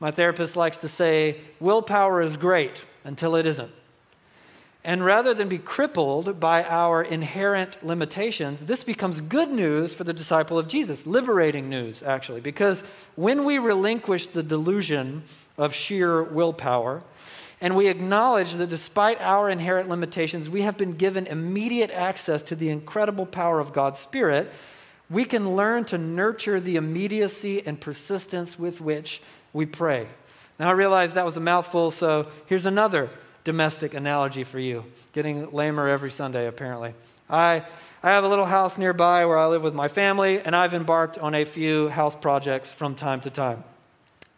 My 0.00 0.10
therapist 0.10 0.56
likes 0.56 0.76
to 0.78 0.88
say, 0.88 1.40
willpower 1.60 2.20
is 2.22 2.36
great 2.36 2.82
until 3.04 3.34
it 3.34 3.46
isn't. 3.46 3.72
And 4.84 5.04
rather 5.04 5.34
than 5.34 5.48
be 5.48 5.58
crippled 5.58 6.38
by 6.38 6.62
our 6.64 7.02
inherent 7.02 7.84
limitations, 7.84 8.60
this 8.60 8.84
becomes 8.84 9.20
good 9.20 9.50
news 9.50 9.92
for 9.92 10.04
the 10.04 10.12
disciple 10.12 10.58
of 10.58 10.68
Jesus, 10.68 11.06
liberating 11.06 11.68
news, 11.68 12.02
actually, 12.02 12.40
because 12.40 12.82
when 13.16 13.44
we 13.44 13.58
relinquish 13.58 14.28
the 14.28 14.42
delusion 14.42 15.24
of 15.58 15.74
sheer 15.74 16.22
willpower, 16.22 17.02
and 17.60 17.74
we 17.74 17.88
acknowledge 17.88 18.52
that 18.52 18.68
despite 18.68 19.20
our 19.20 19.50
inherent 19.50 19.88
limitations, 19.88 20.48
we 20.48 20.62
have 20.62 20.78
been 20.78 20.92
given 20.92 21.26
immediate 21.26 21.90
access 21.90 22.40
to 22.44 22.54
the 22.54 22.70
incredible 22.70 23.26
power 23.26 23.58
of 23.58 23.72
God's 23.72 23.98
Spirit, 23.98 24.50
we 25.10 25.24
can 25.24 25.56
learn 25.56 25.84
to 25.86 25.98
nurture 25.98 26.60
the 26.60 26.76
immediacy 26.76 27.66
and 27.66 27.80
persistence 27.80 28.58
with 28.58 28.80
which 28.80 29.20
we 29.52 29.66
pray. 29.66 30.06
Now, 30.58 30.68
I 30.68 30.72
realize 30.72 31.14
that 31.14 31.24
was 31.24 31.36
a 31.36 31.40
mouthful, 31.40 31.90
so 31.90 32.28
here's 32.46 32.66
another 32.66 33.10
domestic 33.44 33.94
analogy 33.94 34.44
for 34.44 34.58
you. 34.58 34.84
Getting 35.12 35.50
lamer 35.52 35.88
every 35.88 36.10
Sunday, 36.10 36.46
apparently. 36.46 36.94
I, 37.30 37.64
I 38.02 38.10
have 38.10 38.24
a 38.24 38.28
little 38.28 38.46
house 38.46 38.76
nearby 38.76 39.24
where 39.26 39.38
I 39.38 39.46
live 39.46 39.62
with 39.62 39.74
my 39.74 39.88
family, 39.88 40.40
and 40.40 40.54
I've 40.54 40.74
embarked 40.74 41.18
on 41.18 41.34
a 41.34 41.44
few 41.44 41.88
house 41.88 42.14
projects 42.14 42.70
from 42.70 42.94
time 42.94 43.20
to 43.22 43.30
time. 43.30 43.64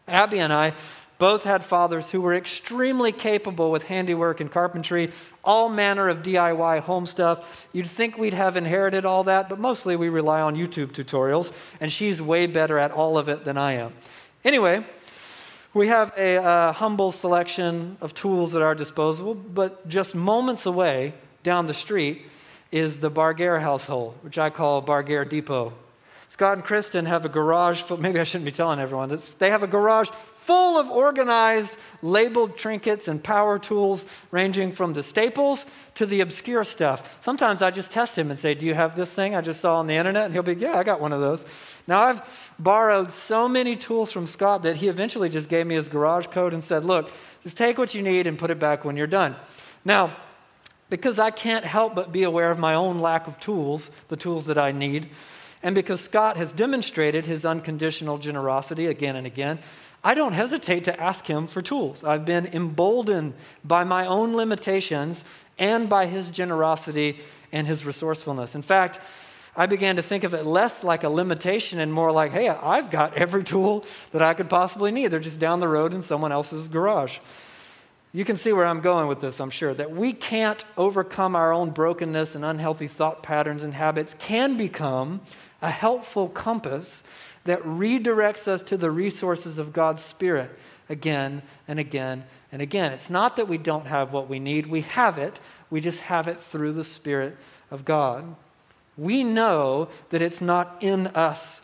Abby 0.07 0.41
and 0.41 0.53
I 0.53 0.75
both 1.21 1.45
had 1.45 1.63
fathers 1.63 2.11
who 2.11 2.21
were 2.21 2.35
extremely 2.35 3.13
capable 3.13 3.71
with 3.71 3.85
handiwork 3.85 4.41
and 4.41 4.51
carpentry, 4.51 5.13
all 5.45 5.69
manner 5.69 6.09
of 6.09 6.23
DIY 6.23 6.81
home 6.81 7.05
stuff. 7.05 7.69
You'd 7.75 7.87
think 7.87 8.17
we'd 8.17 8.33
have 8.33 8.57
inherited 8.57 9.05
all 9.05 9.25
that, 9.25 9.51
but 9.51 9.59
mostly 9.59 9.97
we 9.97 10.09
rely 10.09 10.41
on 10.41 10.57
YouTube 10.57 10.93
tutorials, 10.93 11.53
and 11.79 11.93
she's 11.93 12.23
way 12.23 12.47
better 12.47 12.79
at 12.79 12.91
all 12.91 13.19
of 13.19 13.29
it 13.29 13.45
than 13.45 13.59
I 13.59 13.75
am. 13.75 13.93
Anyway, 14.45 14.83
we 15.73 15.87
have 15.87 16.13
a 16.17 16.37
uh, 16.37 16.73
humble 16.73 17.13
selection 17.13 17.97
of 18.01 18.13
tools 18.13 18.55
at 18.55 18.63
our 18.63 18.75
disposal, 18.75 19.35
but 19.35 19.87
just 19.89 20.15
moments 20.15 20.67
away 20.67 21.15
down 21.43 21.67
the 21.67 21.75
street 21.75 22.23
is 22.73 22.99
the 22.99 23.11
Barguer 23.11 23.61
household, 23.61 24.17
which 24.23 24.37
I 24.37 24.51
call 24.51 24.81
Barguer 24.81 25.25
Depot. 25.25 25.73
Scott 26.29 26.55
and 26.55 26.65
Kristen 26.65 27.07
have 27.07 27.25
a 27.25 27.29
garage, 27.29 27.83
full, 27.83 27.97
maybe 28.01 28.19
I 28.19 28.25
shouldn't 28.25 28.47
be 28.47 28.53
telling 28.53 28.81
everyone 28.81 29.11
this. 29.11 29.35
They 29.35 29.51
have 29.51 29.63
a 29.63 29.69
garage 29.69 30.09
full 30.45 30.79
of 30.79 30.91
organized, 30.91 31.77
labeled 32.03 32.57
trinkets 32.57 33.07
and 33.07 33.23
power 33.23 33.59
tools, 33.59 34.05
ranging 34.33 34.73
from 34.73 34.93
the 34.95 35.03
staples 35.03 35.67
to 35.95 36.07
the 36.07 36.21
obscure 36.21 36.65
stuff. 36.65 37.19
Sometimes 37.23 37.63
I 37.63 37.71
just 37.71 37.93
test 37.93 38.19
him 38.19 38.31
and 38.31 38.41
say, 38.41 38.55
Do 38.55 38.67
you 38.67 38.75
have 38.75 38.97
this 38.97 39.13
thing 39.13 39.37
I 39.37 39.43
just 39.43 39.61
saw 39.61 39.77
on 39.77 39.87
the 39.87 39.95
internet? 39.95 40.25
And 40.25 40.35
he'll 40.35 40.43
be, 40.43 40.55
Yeah, 40.55 40.77
I 40.77 40.83
got 40.83 41.01
one 41.01 41.13
of 41.13 41.21
those. 41.21 41.45
Now, 41.91 42.05
I've 42.05 42.53
borrowed 42.57 43.11
so 43.11 43.49
many 43.49 43.75
tools 43.75 44.13
from 44.13 44.29
Scott 44.29 44.63
that 44.63 44.77
he 44.77 44.87
eventually 44.87 45.29
just 45.29 45.49
gave 45.49 45.67
me 45.67 45.75
his 45.75 45.89
garage 45.89 46.29
code 46.29 46.55
and 46.55 46.63
said, 46.63 46.85
Look, 46.85 47.11
just 47.43 47.57
take 47.57 47.79
what 47.79 47.97
you 47.97 48.01
need 48.01 48.29
and 48.29 48.39
put 48.39 48.53
it 48.53 48.61
back 48.61 48.85
when 48.85 48.97
you're 48.97 49.09
done. 49.09 49.35
Now, 49.85 50.17
because 50.89 51.19
I 51.19 51.33
can't 51.33 51.65
help 51.65 51.97
but 51.97 52.13
be 52.13 52.23
aware 52.23 52.53
of 52.53 52.61
my 52.61 52.75
own 52.75 53.01
lack 53.01 53.27
of 53.27 53.41
tools, 53.41 53.91
the 54.07 54.17
tools 54.17 54.47
that 54.47 54.57
I 54.57 54.71
need, 54.71 55.09
and 55.65 55.75
because 55.75 56.01
Scott 56.01 56.37
has 56.37 56.53
demonstrated 56.53 57.27
his 57.27 57.45
unconditional 57.45 58.19
generosity 58.19 58.87
again 58.87 59.17
and 59.17 59.27
again, 59.27 59.59
I 60.05 60.15
don't 60.15 60.33
hesitate 60.33 60.85
to 60.85 61.01
ask 61.01 61.27
him 61.27 61.49
for 61.49 61.61
tools. 61.61 62.05
I've 62.05 62.25
been 62.25 62.47
emboldened 62.47 63.35
by 63.65 63.83
my 63.83 64.07
own 64.07 64.37
limitations 64.37 65.25
and 65.59 65.89
by 65.89 66.07
his 66.07 66.29
generosity 66.29 67.19
and 67.51 67.67
his 67.67 67.85
resourcefulness. 67.85 68.55
In 68.55 68.63
fact, 68.63 69.01
I 69.57 69.67
began 69.67 69.97
to 69.97 70.03
think 70.03 70.25
of 70.25 70.33
it 70.33 70.47
less 70.47 70.85
like 70.85 71.03
a 71.03 71.09
limitation 71.09 71.81
and 71.81 71.93
more 71.93 72.13
like, 72.13 72.33
hey, 72.33 72.49
I've 72.49 72.91
got 72.91 73.15
every 73.15 73.45
tool 73.45 73.85
that 74.13 74.23
I 74.23 74.35
could 74.35 74.49
possibly 74.49 74.93
need. 74.93 75.09
They're 75.09 75.21
just 75.21 75.39
down 75.39 75.61
the 75.61 75.69
road 75.69 75.93
in 75.93 76.03
someone 76.03 76.33
else's 76.33 76.69
garage. 76.69 77.19
You 78.13 78.25
can 78.25 78.37
see 78.37 78.53
where 78.53 78.67
I'm 78.67 78.81
going 78.81 79.07
with 79.07 79.21
this, 79.21 79.41
I'm 79.41 79.51
sure. 79.51 79.73
That 79.73 79.93
we 79.93 80.13
can't 80.13 80.65
overcome 80.77 81.37
our 81.37 81.53
own 81.53 81.71
brokenness 81.71 82.35
and 82.35 82.45
unhealthy 82.45 82.89
thought 82.89 83.23
patterns 83.23 83.63
and 83.63 83.75
habits 83.75 84.15
can 84.19 84.57
become 84.57 85.21
a 85.63 85.71
helpful 85.71 86.29
compass 86.29 87.03
that 87.45 87.63
redirects 87.63 88.49
us 88.49 88.63
to 88.65 88.77
the 88.77 88.91
resources 88.91 89.59
of 89.59 89.73
God's 89.73 90.05
Spirit 90.05 90.51
again 90.89 91.43
and 91.69 91.79
again 91.79 92.25
and 92.51 92.61
again. 92.61 92.93
It's 92.93 93.11
not 93.11 93.37
that 93.37 93.49
we 93.49 93.59
don't 93.59 93.87
have 93.87 94.13
what 94.13 94.29
we 94.29 94.39
need, 94.39 94.67
we 94.67 94.83
have 94.83 95.19
it. 95.19 95.39
We 95.71 95.81
just 95.81 96.01
have 96.01 96.27
it 96.27 96.41
through 96.41 96.73
the 96.73 96.85
Spirit 96.85 97.37
of 97.71 97.85
God. 97.85 98.35
We 98.97 99.25
know 99.25 99.89
that 100.11 100.23
it's 100.23 100.41
not 100.41 100.77
in 100.81 101.09
us, 101.09 101.61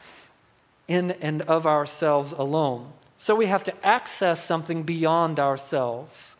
in 0.88 1.12
and 1.12 1.42
of 1.42 1.66
ourselves 1.66 2.32
alone. 2.32 2.92
So 3.18 3.34
we 3.34 3.46
have 3.46 3.64
to 3.64 3.86
access 3.86 4.44
something 4.44 4.82
beyond 4.84 5.40
ourselves. 5.40 6.34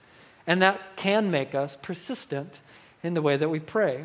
And 0.47 0.63
that 0.63 0.97
can 0.97 1.31
make 1.31 1.55
us 1.55 1.77
persistent 1.83 2.61
in 3.03 3.15
the 3.15 3.23
way 3.23 3.37
that 3.37 3.49
we 3.49 3.61
pray. 3.61 4.05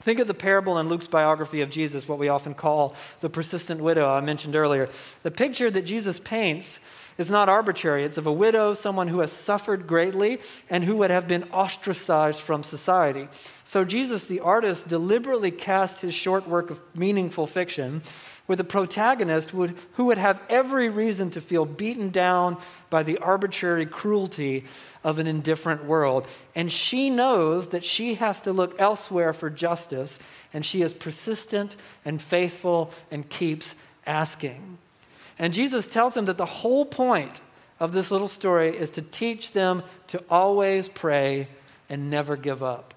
Think 0.00 0.18
of 0.18 0.26
the 0.26 0.34
parable 0.34 0.78
in 0.78 0.88
Luke's 0.88 1.06
biography 1.06 1.60
of 1.60 1.68
Jesus, 1.68 2.08
what 2.08 2.18
we 2.18 2.28
often 2.28 2.54
call 2.54 2.94
the 3.20 3.28
persistent 3.28 3.80
widow 3.80 4.08
I 4.08 4.20
mentioned 4.20 4.56
earlier. 4.56 4.88
The 5.22 5.30
picture 5.30 5.70
that 5.70 5.82
Jesus 5.82 6.18
paints 6.18 6.80
is 7.20 7.30
not 7.30 7.50
arbitrary. 7.50 8.02
It's 8.04 8.16
of 8.16 8.26
a 8.26 8.32
widow, 8.32 8.72
someone 8.72 9.06
who 9.08 9.20
has 9.20 9.30
suffered 9.30 9.86
greatly 9.86 10.40
and 10.70 10.82
who 10.82 10.96
would 10.96 11.10
have 11.10 11.28
been 11.28 11.44
ostracized 11.52 12.40
from 12.40 12.62
society. 12.62 13.28
So 13.64 13.84
Jesus, 13.84 14.24
the 14.24 14.40
artist, 14.40 14.88
deliberately 14.88 15.50
cast 15.50 16.00
his 16.00 16.14
short 16.14 16.48
work 16.48 16.70
of 16.70 16.80
meaningful 16.94 17.46
fiction 17.46 18.02
with 18.48 18.58
a 18.58 18.64
protagonist 18.64 19.52
would, 19.52 19.76
who 19.92 20.06
would 20.06 20.16
have 20.16 20.40
every 20.48 20.88
reason 20.88 21.30
to 21.32 21.42
feel 21.42 21.66
beaten 21.66 22.08
down 22.08 22.56
by 22.88 23.02
the 23.02 23.18
arbitrary 23.18 23.84
cruelty 23.84 24.64
of 25.04 25.18
an 25.18 25.26
indifferent 25.26 25.84
world. 25.84 26.26
And 26.54 26.72
she 26.72 27.10
knows 27.10 27.68
that 27.68 27.84
she 27.84 28.14
has 28.14 28.40
to 28.40 28.52
look 28.54 28.80
elsewhere 28.80 29.34
for 29.34 29.50
justice, 29.50 30.18
and 30.54 30.64
she 30.64 30.80
is 30.80 30.94
persistent 30.94 31.76
and 32.02 32.20
faithful 32.20 32.90
and 33.10 33.28
keeps 33.28 33.74
asking. 34.06 34.78
And 35.40 35.54
Jesus 35.54 35.86
tells 35.86 36.12
them 36.12 36.26
that 36.26 36.36
the 36.36 36.44
whole 36.44 36.84
point 36.84 37.40
of 37.80 37.92
this 37.92 38.10
little 38.10 38.28
story 38.28 38.76
is 38.76 38.90
to 38.92 39.02
teach 39.02 39.52
them 39.52 39.82
to 40.08 40.22
always 40.28 40.86
pray 40.86 41.48
and 41.88 42.10
never 42.10 42.36
give 42.36 42.62
up. 42.62 42.92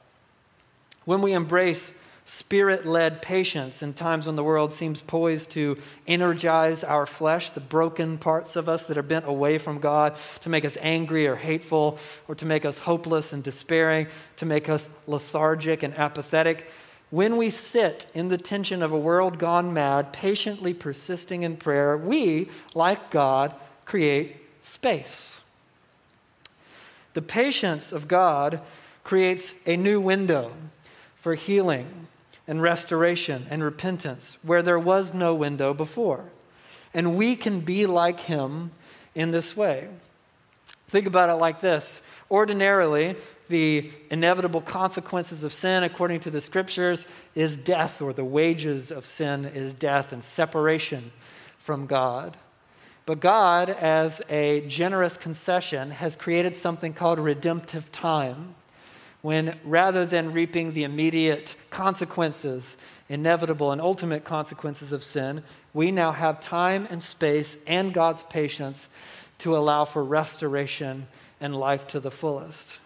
When 1.06 1.22
we 1.22 1.32
embrace 1.32 1.94
spirit 2.26 2.86
led 2.86 3.22
patience 3.22 3.82
in 3.82 3.94
times 3.94 4.26
when 4.26 4.36
the 4.36 4.44
world 4.44 4.74
seems 4.74 5.02
poised 5.02 5.52
to 5.52 5.78
energize 6.06 6.84
our 6.84 7.06
flesh, 7.06 7.50
the 7.50 7.62
broken 7.62 8.18
parts 8.18 8.58
of 8.58 8.68
us 8.68 8.88
that 8.88 8.98
are 8.98 9.04
bent 9.04 9.26
away 9.26 9.58
from 9.58 9.80
God, 9.80 10.16
to 10.42 10.50
make 10.50 10.66
us 10.66 10.78
angry 10.82 11.28
or 11.28 11.36
hateful, 11.36 11.98
or 12.28 12.36
to 12.36 12.46
make 12.46 12.66
us 12.66 12.78
hopeless 12.80 13.32
and 13.32 13.42
despairing, 13.42 14.08
to 14.36 14.46
make 14.46 14.68
us 14.68 14.90
lethargic 15.08 15.82
and 15.82 15.94
apathetic. 15.96 16.70
When 17.14 17.38
we 17.38 17.52
sit 17.52 18.08
in 18.16 18.30
the 18.30 18.40
tension 18.40 18.82
of 18.82 18.92
a 18.92 18.98
world 18.98 19.38
gone 19.38 19.72
mad, 19.72 20.12
patiently 20.12 20.74
persisting 20.74 21.44
in 21.44 21.58
prayer, 21.58 21.96
we, 21.96 22.50
like 22.74 23.12
God, 23.12 23.54
create 23.86 24.44
space. 24.64 25.36
The 27.14 27.22
patience 27.22 27.92
of 27.92 28.08
God 28.08 28.62
creates 29.04 29.54
a 29.68 29.78
new 29.78 30.02
window 30.02 30.54
for 31.16 31.36
healing 31.36 32.08
and 32.48 32.64
restoration 32.64 33.46
and 33.48 33.64
repentance 33.64 34.38
where 34.42 34.64
there 34.64 34.80
was 34.80 35.14
no 35.14 35.36
window 35.36 35.72
before. 35.72 36.32
And 36.96 37.16
we 37.16 37.36
can 37.36 37.60
be 37.60 37.86
like 37.86 38.22
him 38.22 38.72
in 39.14 39.30
this 39.30 39.56
way. 39.56 39.88
Think 40.88 41.06
about 41.06 41.30
it 41.30 41.36
like 41.36 41.62
this 41.62 42.02
Ordinarily, 42.32 43.18
the 43.54 43.92
inevitable 44.10 44.62
consequences 44.62 45.44
of 45.44 45.54
sin, 45.54 45.84
according 45.84 46.20
to 46.22 46.32
the 46.32 46.42
scriptures, 46.42 47.06
is 47.36 47.56
death, 47.56 48.02
or 48.02 48.12
the 48.12 48.26
wages 48.26 48.92
of 48.92 49.06
sin 49.06 49.46
is 49.46 49.74
death 49.74 50.12
and 50.12 50.24
separation 50.24 51.12
from 51.60 51.86
God. 51.86 52.36
But 53.06 53.20
God, 53.20 53.70
as 53.70 54.24
a 54.28 54.62
generous 54.62 55.18
concession, 55.18 55.92
has 55.92 56.16
created 56.16 56.56
something 56.56 56.94
called 56.94 57.20
redemptive 57.20 57.92
time, 57.92 58.56
when 59.22 59.60
rather 59.64 60.04
than 60.04 60.34
reaping 60.34 60.74
the 60.74 60.84
immediate 60.84 61.56
consequences, 61.70 62.76
inevitable 63.08 63.72
and 63.72 63.80
ultimate 63.80 64.24
consequences 64.24 64.92
of 64.92 65.04
sin, 65.04 65.44
we 65.76 65.92
now 65.92 66.12
have 66.12 66.40
time 66.40 66.88
and 66.90 67.04
space 67.04 67.56
and 67.68 67.94
God's 67.94 68.24
patience 68.24 68.88
to 69.38 69.56
allow 69.56 69.86
for 69.86 70.04
restoration 70.04 71.06
and 71.40 71.56
life 71.56 71.88
to 71.90 72.00
the 72.00 72.10
fullest. 72.10 72.80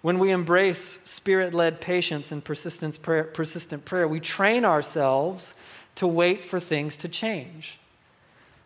When 0.00 0.18
we 0.18 0.30
embrace 0.30 0.98
spirit 1.04 1.52
led 1.52 1.80
patience 1.80 2.30
and 2.30 2.44
prayer, 2.44 3.24
persistent 3.24 3.84
prayer, 3.84 4.06
we 4.06 4.20
train 4.20 4.64
ourselves 4.64 5.54
to 5.96 6.06
wait 6.06 6.44
for 6.44 6.60
things 6.60 6.96
to 6.98 7.08
change, 7.08 7.80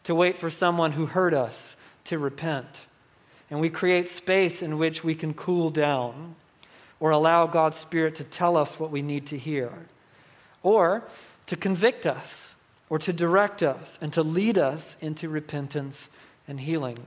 to 0.05 0.15
wait 0.15 0.37
for 0.37 0.51
someone 0.51 0.93
who 0.93 1.07
hurt 1.07 1.33
us 1.33 1.75
to 2.05 2.19
repent. 2.19 2.83
And 3.51 3.61
we 3.61 3.71
create 3.71 4.09
space 4.09 4.63
in 4.63 4.79
which 4.79 5.03
we 5.03 5.15
can 5.15 5.33
cool 5.33 5.71
down 5.71 6.37
or 7.01 7.11
allow 7.11 7.47
God's 7.47 7.79
Spirit 7.79 8.15
to 8.17 8.25
tell 8.25 8.57
us 8.57 8.79
what 8.79 8.91
we 8.91 9.03
need 9.03 9.27
to 9.27 9.39
hear, 9.39 9.73
or 10.63 11.03
to 11.47 11.57
convict 11.57 12.07
us, 12.07 12.55
or 12.89 12.99
to 12.99 13.13
direct 13.13 13.63
us, 13.63 13.99
and 14.01 14.13
to 14.13 14.23
lead 14.23 14.57
us 14.57 14.97
into 15.01 15.29
repentance 15.29 16.09
and 16.47 16.61
healing. 16.61 17.07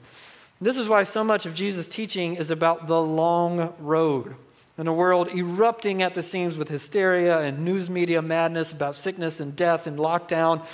This 0.61 0.77
is 0.77 0.87
why 0.87 1.03
so 1.03 1.23
much 1.23 1.45
of 1.45 1.53
Jesus' 1.53 1.87
teaching 1.87 2.35
is 2.35 2.49
about 2.49 2.87
the 2.87 3.01
long 3.01 3.73
road. 3.79 4.35
In 4.77 4.87
a 4.87 4.93
world 4.93 5.29
erupting 5.29 6.01
at 6.01 6.15
the 6.15 6.23
seams 6.23 6.57
with 6.57 6.69
hysteria 6.69 7.39
and 7.41 7.59
news 7.59 7.89
media 7.89 8.21
madness 8.21 8.71
about 8.71 8.95
sickness 8.95 9.39
and 9.39 9.55
death 9.55 9.87
and 9.87 9.97
lockdown, 9.97 10.65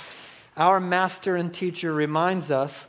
our 0.56 0.80
master 0.80 1.36
and 1.36 1.52
teacher 1.52 1.92
reminds 1.92 2.50
us 2.50 2.86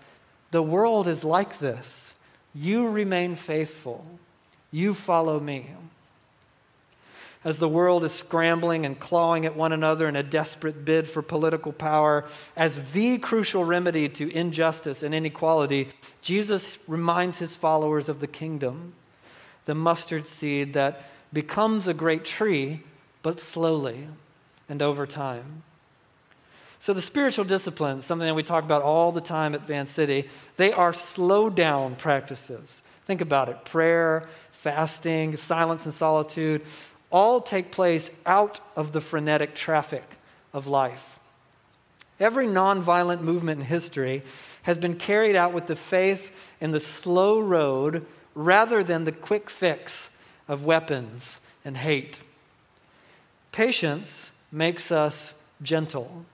the 0.52 0.64
world 0.64 1.08
is 1.08 1.24
like 1.24 1.60
this. 1.60 2.14
You 2.54 2.88
remain 2.90 3.36
faithful, 3.36 4.06
you 4.72 4.94
follow 4.94 5.40
me 5.40 5.72
as 7.44 7.60
the 7.60 7.68
world 7.68 8.04
is 8.04 8.12
scrambling 8.12 8.86
and 8.86 9.00
clawing 9.00 9.46
at 9.46 9.56
one 9.56 9.74
another 9.74 10.08
in 10.08 10.16
a 10.16 10.24
desperate 10.24 10.86
bid 10.86 11.08
for 11.08 11.22
political 11.22 11.72
power, 11.72 12.26
as 12.56 12.92
the 12.92 13.18
crucial 13.18 13.66
remedy 13.66 14.08
to 14.10 14.32
injustice 14.32 15.04
and 15.04 15.14
inequality, 15.14 15.90
Jesus 16.22 16.78
reminds 16.88 17.40
his 17.40 17.56
followers 17.56 18.08
of 18.08 18.20
the 18.20 18.28
kingdom, 18.28 18.94
the 19.66 19.76
mustard 19.76 20.28
seed 20.28 20.74
that 20.74 21.04
becomes 21.34 21.88
a 21.88 21.94
great 21.94 22.24
tree, 22.24 22.82
but 23.22 23.40
slowly 23.40 24.08
and 24.70 24.82
over 24.82 25.06
time. 25.06 25.64
So, 26.80 26.94
the 26.94 27.02
spiritual 27.02 27.46
disciplines, 27.46 28.06
something 28.06 28.28
that 28.28 28.36
we 28.36 28.44
talk 28.44 28.66
about 28.66 28.82
all 28.82 29.14
the 29.14 29.22
time 29.22 29.56
at 29.56 29.62
Van 29.62 29.88
City, 29.88 30.28
they 30.58 30.74
are 30.74 30.94
slow 30.94 31.50
down 31.50 31.96
practices. 31.96 32.82
Think 33.06 33.22
about 33.22 33.48
it 33.48 33.64
prayer, 33.64 34.28
fasting, 34.52 35.38
silence 35.38 35.86
and 35.86 35.94
solitude 35.94 36.62
all 37.13 37.39
take 37.39 37.72
place 37.72 38.10
out 38.25 38.60
of 38.75 38.91
the 38.91 39.00
frenetic 39.00 39.55
traffic 39.55 40.17
of 40.51 40.67
life. 40.67 41.20
Every 42.20 42.48
nonviolent 42.48 43.22
movement 43.22 43.62
in 43.62 43.67
history 43.67 44.24
has 44.63 44.77
been 44.77 44.98
carried 44.98 45.36
out 45.36 45.53
with 45.53 45.67
the 45.67 45.75
faith 45.75 46.32
in 46.60 46.72
the 46.72 46.79
slow 46.79 47.39
road 47.39 48.05
rather 48.34 48.84
than 48.84 49.05
the 49.05 49.12
quick 49.12 49.50
fix 49.50 50.10
of 50.48 50.65
weapons 50.65 51.39
and 51.63 51.77
hate. 51.77 52.20
Patience 53.51 54.31
makes 54.51 54.92
us 54.92 55.33
gentle. 55.61 56.25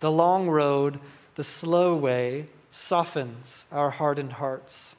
The 0.00 0.10
long 0.10 0.48
road, 0.48 0.98
the 1.36 1.44
slow 1.44 1.94
way, 1.94 2.46
softens 2.72 3.64
our 3.70 3.90
hardened 3.90 4.32
hearts. 4.32 4.89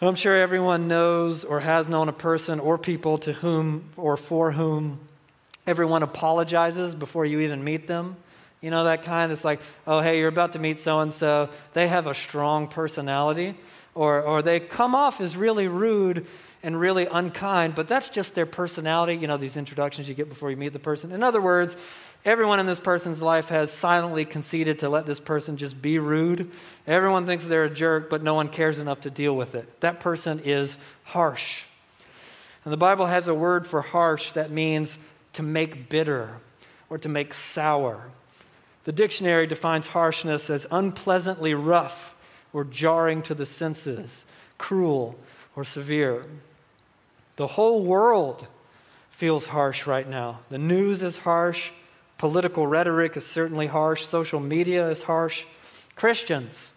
I'm 0.00 0.14
sure 0.14 0.36
everyone 0.36 0.86
knows 0.86 1.42
or 1.42 1.58
has 1.58 1.88
known 1.88 2.08
a 2.08 2.12
person 2.12 2.60
or 2.60 2.78
people 2.78 3.18
to 3.18 3.32
whom 3.32 3.90
or 3.96 4.16
for 4.16 4.52
whom 4.52 5.00
everyone 5.66 6.04
apologizes 6.04 6.94
before 6.94 7.26
you 7.26 7.40
even 7.40 7.64
meet 7.64 7.88
them. 7.88 8.16
You 8.60 8.70
know, 8.70 8.84
that 8.84 9.02
kind 9.02 9.32
that's 9.32 9.44
like, 9.44 9.60
oh, 9.88 10.00
hey, 10.00 10.20
you're 10.20 10.28
about 10.28 10.52
to 10.52 10.60
meet 10.60 10.78
so 10.78 11.00
and 11.00 11.12
so. 11.12 11.48
They 11.72 11.88
have 11.88 12.06
a 12.06 12.14
strong 12.14 12.68
personality, 12.68 13.56
or, 13.96 14.22
or 14.22 14.40
they 14.40 14.60
come 14.60 14.94
off 14.94 15.20
as 15.20 15.36
really 15.36 15.66
rude 15.66 16.26
and 16.62 16.78
really 16.78 17.06
unkind, 17.06 17.74
but 17.74 17.88
that's 17.88 18.08
just 18.08 18.34
their 18.34 18.46
personality. 18.46 19.16
You 19.16 19.26
know, 19.26 19.36
these 19.36 19.56
introductions 19.56 20.08
you 20.08 20.14
get 20.14 20.28
before 20.28 20.50
you 20.50 20.56
meet 20.56 20.72
the 20.72 20.78
person. 20.78 21.10
In 21.10 21.24
other 21.24 21.40
words, 21.40 21.76
Everyone 22.24 22.60
in 22.60 22.66
this 22.66 22.80
person's 22.80 23.22
life 23.22 23.48
has 23.48 23.72
silently 23.72 24.24
conceded 24.24 24.80
to 24.80 24.88
let 24.88 25.06
this 25.06 25.20
person 25.20 25.56
just 25.56 25.80
be 25.80 25.98
rude. 25.98 26.50
Everyone 26.86 27.26
thinks 27.26 27.44
they're 27.44 27.64
a 27.64 27.70
jerk, 27.70 28.10
but 28.10 28.22
no 28.22 28.34
one 28.34 28.48
cares 28.48 28.80
enough 28.80 29.02
to 29.02 29.10
deal 29.10 29.36
with 29.36 29.54
it. 29.54 29.80
That 29.80 30.00
person 30.00 30.40
is 30.40 30.76
harsh. 31.04 31.62
And 32.64 32.72
the 32.72 32.76
Bible 32.76 33.06
has 33.06 33.28
a 33.28 33.34
word 33.34 33.66
for 33.66 33.80
harsh 33.80 34.32
that 34.32 34.50
means 34.50 34.98
to 35.34 35.42
make 35.42 35.88
bitter 35.88 36.38
or 36.90 36.98
to 36.98 37.08
make 37.08 37.32
sour. 37.32 38.10
The 38.84 38.92
dictionary 38.92 39.46
defines 39.46 39.88
harshness 39.88 40.50
as 40.50 40.66
unpleasantly 40.70 41.54
rough 41.54 42.16
or 42.52 42.64
jarring 42.64 43.22
to 43.22 43.34
the 43.34 43.46
senses, 43.46 44.24
cruel 44.56 45.18
or 45.54 45.64
severe. 45.64 46.24
The 47.36 47.46
whole 47.46 47.84
world 47.84 48.46
feels 49.10 49.46
harsh 49.46 49.86
right 49.86 50.08
now. 50.08 50.40
The 50.48 50.58
news 50.58 51.02
is 51.02 51.18
harsh. 51.18 51.70
Political 52.18 52.66
rhetoric 52.66 53.16
is 53.16 53.24
certainly 53.24 53.68
harsh. 53.68 54.04
Social 54.04 54.40
media 54.40 54.88
is 54.88 55.04
harsh. 55.04 55.44
Christians 55.94 56.72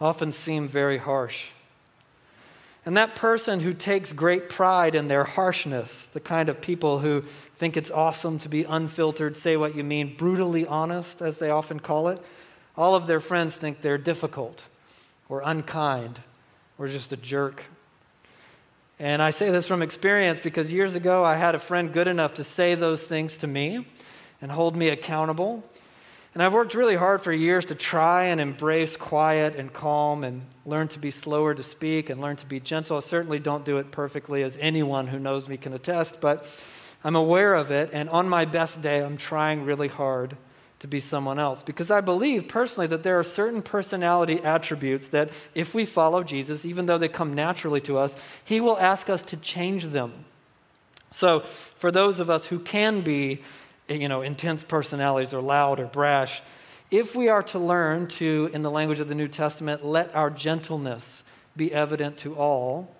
often 0.00 0.30
seem 0.30 0.68
very 0.68 0.98
harsh. 0.98 1.46
And 2.86 2.94
that 2.98 3.14
person 3.14 3.60
who 3.60 3.72
takes 3.72 4.12
great 4.12 4.50
pride 4.50 4.94
in 4.94 5.08
their 5.08 5.24
harshness, 5.24 6.08
the 6.12 6.20
kind 6.20 6.50
of 6.50 6.60
people 6.60 6.98
who 6.98 7.24
think 7.56 7.78
it's 7.78 7.90
awesome 7.90 8.38
to 8.40 8.48
be 8.48 8.64
unfiltered, 8.64 9.38
say 9.38 9.56
what 9.56 9.74
you 9.74 9.82
mean, 9.82 10.14
brutally 10.16 10.66
honest, 10.66 11.22
as 11.22 11.38
they 11.38 11.48
often 11.48 11.80
call 11.80 12.08
it, 12.08 12.20
all 12.76 12.94
of 12.94 13.06
their 13.06 13.20
friends 13.20 13.56
think 13.56 13.80
they're 13.80 13.96
difficult 13.96 14.64
or 15.30 15.40
unkind 15.44 16.20
or 16.78 16.88
just 16.88 17.10
a 17.12 17.16
jerk. 17.16 17.64
And 18.98 19.22
I 19.22 19.30
say 19.30 19.50
this 19.50 19.66
from 19.66 19.80
experience 19.80 20.40
because 20.40 20.70
years 20.70 20.94
ago 20.94 21.24
I 21.24 21.36
had 21.36 21.54
a 21.54 21.58
friend 21.58 21.90
good 21.90 22.06
enough 22.06 22.34
to 22.34 22.44
say 22.44 22.74
those 22.74 23.02
things 23.02 23.38
to 23.38 23.46
me 23.46 23.86
and 24.40 24.50
hold 24.50 24.76
me 24.76 24.88
accountable. 24.88 25.62
And 26.34 26.42
I've 26.42 26.52
worked 26.52 26.74
really 26.74 26.96
hard 26.96 27.22
for 27.22 27.32
years 27.32 27.64
to 27.66 27.76
try 27.76 28.24
and 28.24 28.40
embrace 28.40 28.96
quiet 28.96 29.54
and 29.54 29.72
calm 29.72 30.24
and 30.24 30.42
learn 30.66 30.88
to 30.88 30.98
be 30.98 31.12
slower 31.12 31.54
to 31.54 31.62
speak 31.62 32.10
and 32.10 32.20
learn 32.20 32.36
to 32.36 32.46
be 32.46 32.58
gentle. 32.58 32.96
I 32.96 33.00
certainly 33.00 33.38
don't 33.38 33.64
do 33.64 33.78
it 33.78 33.92
perfectly, 33.92 34.42
as 34.42 34.58
anyone 34.60 35.06
who 35.06 35.20
knows 35.20 35.48
me 35.48 35.56
can 35.56 35.72
attest, 35.72 36.20
but 36.20 36.46
I'm 37.04 37.14
aware 37.14 37.54
of 37.54 37.70
it. 37.70 37.90
And 37.92 38.08
on 38.08 38.28
my 38.28 38.46
best 38.46 38.82
day, 38.82 39.00
I'm 39.00 39.16
trying 39.16 39.64
really 39.64 39.86
hard 39.86 40.36
to 40.80 40.88
be 40.88 41.00
someone 41.00 41.38
else 41.38 41.62
because 41.62 41.90
I 41.90 42.00
believe 42.00 42.48
personally 42.48 42.88
that 42.88 43.04
there 43.04 43.18
are 43.18 43.24
certain 43.24 43.62
personality 43.62 44.40
attributes 44.42 45.08
that 45.08 45.30
if 45.54 45.72
we 45.72 45.86
follow 45.86 46.24
Jesus, 46.24 46.64
even 46.64 46.86
though 46.86 46.98
they 46.98 47.08
come 47.08 47.32
naturally 47.32 47.80
to 47.82 47.96
us, 47.96 48.16
He 48.44 48.60
will 48.60 48.78
ask 48.78 49.08
us 49.08 49.22
to 49.22 49.36
change 49.36 49.86
them. 49.86 50.26
So, 51.10 51.40
for 51.40 51.92
those 51.92 52.18
of 52.18 52.28
us 52.28 52.46
who 52.46 52.58
can 52.58 53.02
be 53.02 53.40
Eh, 53.88 53.94
you 53.94 54.08
know, 54.08 54.22
intense 54.22 54.62
personalities 54.62 55.34
or 55.34 55.42
loud 55.42 55.80
or 55.80 55.86
brash. 55.86 56.42
If 56.90 57.14
we 57.14 57.28
are 57.28 57.42
to 57.44 57.58
learn 57.58 58.08
to, 58.08 58.50
in 58.52 58.62
the 58.62 58.70
language 58.70 59.00
of 59.00 59.08
the 59.08 59.14
New 59.14 59.28
Testament, 59.28 59.84
let 59.84 60.14
our 60.14 60.30
gentleness 60.30 61.22
be 61.56 61.72
evident 61.72 62.16
to 62.18 62.34
all, 62.34 62.94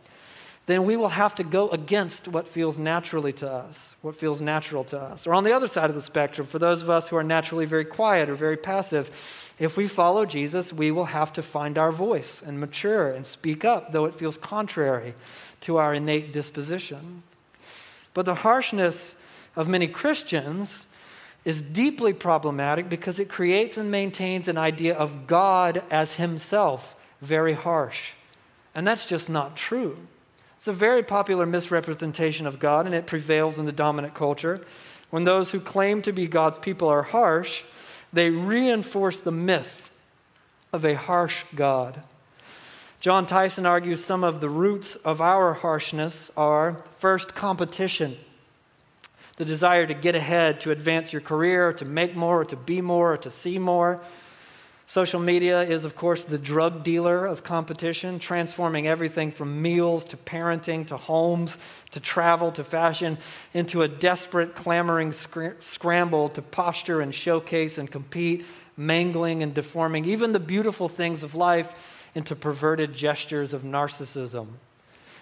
then 0.67 0.85
we 0.85 0.97
will 0.97 1.09
have 1.09 1.35
to 1.35 1.45
go 1.45 1.69
against 1.71 2.27
what 2.27 2.49
feels 2.49 2.79
naturally 2.79 3.33
to 3.35 3.51
us, 3.51 3.95
what 4.01 4.17
feels 4.17 4.41
natural 4.41 4.83
to 4.85 4.99
us. 4.99 5.27
Or 5.27 5.35
on 5.35 5.45
the 5.45 5.53
other 5.53 5.69
side 5.69 5.91
of 5.91 5.97
the 5.97 6.03
spectrum, 6.03 6.47
for 6.47 6.59
those 6.59 6.81
of 6.81 6.89
us 6.89 7.09
who 7.09 7.17
are 7.17 7.25
naturally 7.25 7.67
very 7.67 7.85
quiet 7.85 8.31
or 8.31 8.35
very 8.35 8.57
passive, 8.57 9.11
if 9.59 9.77
we 9.77 9.87
follow 9.87 10.25
Jesus, 10.25 10.73
we 10.73 10.91
will 10.91 11.05
have 11.05 11.33
to 11.35 11.43
find 11.43 11.77
our 11.77 11.93
voice 11.93 12.43
and 12.45 12.59
mature 12.59 13.11
and 13.11 13.27
speak 13.27 13.65
up, 13.65 13.93
though 13.93 14.07
it 14.07 14.15
feels 14.15 14.39
contrary 14.39 15.15
to 15.63 15.77
our 15.77 15.95
innate 15.95 16.33
disposition. 16.33 17.23
But 18.15 18.25
the 18.25 18.37
harshness 18.37 19.15
of 19.57 19.69
many 19.69 19.87
Christians 19.87 20.85
is 21.45 21.61
deeply 21.61 22.13
problematic 22.13 22.89
because 22.89 23.19
it 23.19 23.29
creates 23.29 23.77
and 23.77 23.91
maintains 23.91 24.49
an 24.49 24.57
idea 24.57 24.95
of 24.95 25.27
God 25.27 25.83
as 25.91 26.15
Himself 26.15 26.97
very 27.21 27.53
harsh. 27.53 28.13
And 28.75 28.87
that's 28.87 29.07
just 29.07 29.29
not 29.29 29.57
true. 29.57 29.99
It's 30.57 30.67
a 30.67 30.73
very 30.73 31.03
popular 31.03 31.45
misrepresentation 31.45 32.47
of 32.47 32.59
God, 32.59 32.87
and 32.87 32.95
it 32.95 33.07
prevails 33.07 33.59
in 33.59 33.67
the 33.67 33.73
dominant 33.73 34.15
culture. 34.15 34.65
When 35.11 35.25
those 35.25 35.51
who 35.51 35.61
claim 35.61 36.01
to 36.03 36.13
be 36.13 36.27
God's 36.27 36.59
people 36.59 36.89
are 36.89 37.03
harsh, 37.03 37.63
they 38.13 38.31
reinforce 38.31 39.21
the 39.21 39.31
myth 39.31 39.91
of 40.73 40.85
a 40.85 40.95
harsh 40.95 41.45
God. 41.55 42.03
Jon 43.01 43.27
Tyson 43.27 43.67
argues 43.67 44.03
some 44.03 44.25
of 44.25 44.41
the 44.41 44.49
roots 44.49 44.97
of 45.05 45.21
our 45.21 45.53
harshness 45.53 46.31
are 46.37 46.83
first, 46.99 47.35
competition. 47.35 48.17
The 49.37 49.45
desire 49.45 49.87
to 49.87 49.95
get 49.95 50.15
ahead, 50.15 50.61
to 50.61 50.71
advance 50.71 51.13
your 51.13 51.23
career, 51.23 51.73
to 51.75 51.85
make 51.85 52.15
more, 52.15 52.45
to 52.45 52.57
be 52.57 52.81
more, 52.81 53.17
to 53.19 53.31
see 53.31 53.59
more. 53.59 54.01
Social 54.87 55.19
media 55.19 55.63
is, 55.63 55.85
of 55.85 55.97
course, 55.97 56.25
the 56.25 56.39
drug 56.39 56.85
dealer 56.85 57.27
of 57.27 57.43
competition, 57.43 58.19
transforming 58.19 58.87
everything 58.87 59.33
from 59.33 59.61
meals 59.63 60.05
to 60.05 60.17
parenting 60.17 60.87
to 60.89 60.97
homes 60.97 61.57
to 61.95 62.01
travel 62.01 62.51
to 62.53 62.65
fashion 62.65 63.17
into 63.55 63.83
a 63.83 63.89
desperate, 63.89 64.55
clamoring 64.55 65.13
scr- 65.13 65.51
scramble 65.61 66.29
to 66.29 66.43
posture 66.43 67.01
and 67.01 67.15
showcase 67.15 67.79
and 67.79 67.91
compete, 67.91 68.45
mangling 68.77 69.43
and 69.43 69.55
deforming 69.55 70.05
even 70.05 70.33
the 70.33 70.41
beautiful 70.41 70.89
things 70.89 71.23
of 71.23 71.37
life 71.37 71.73
into 72.15 72.35
perverted 72.35 72.95
gestures 72.95 73.53
of 73.53 73.63
narcissism. 73.63 74.49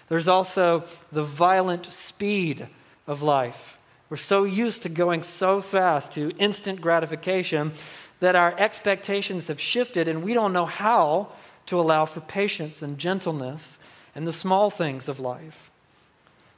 There's 0.09 0.27
also 0.27 0.83
the 1.11 1.23
violent 1.23 1.85
speed 1.85 2.67
of 3.05 3.21
life. 3.21 3.77
We're 4.13 4.17
so 4.17 4.43
used 4.43 4.83
to 4.83 4.89
going 4.89 5.23
so 5.23 5.59
fast 5.59 6.11
to 6.11 6.29
instant 6.37 6.81
gratification 6.81 7.71
that 8.19 8.35
our 8.35 8.53
expectations 8.59 9.47
have 9.47 9.59
shifted 9.59 10.07
and 10.07 10.21
we 10.21 10.35
don't 10.35 10.53
know 10.53 10.67
how 10.67 11.29
to 11.65 11.79
allow 11.79 12.05
for 12.05 12.19
patience 12.19 12.83
and 12.83 12.99
gentleness 12.99 13.75
and 14.13 14.27
the 14.27 14.31
small 14.31 14.69
things 14.69 15.07
of 15.07 15.19
life. 15.19 15.71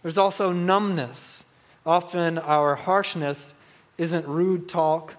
There's 0.02 0.18
also 0.18 0.52
numbness. 0.52 1.46
Often 1.86 2.40
our 2.40 2.76
harshness 2.76 3.54
isn't 3.98 4.28
rude 4.28 4.68
talk 4.68 5.14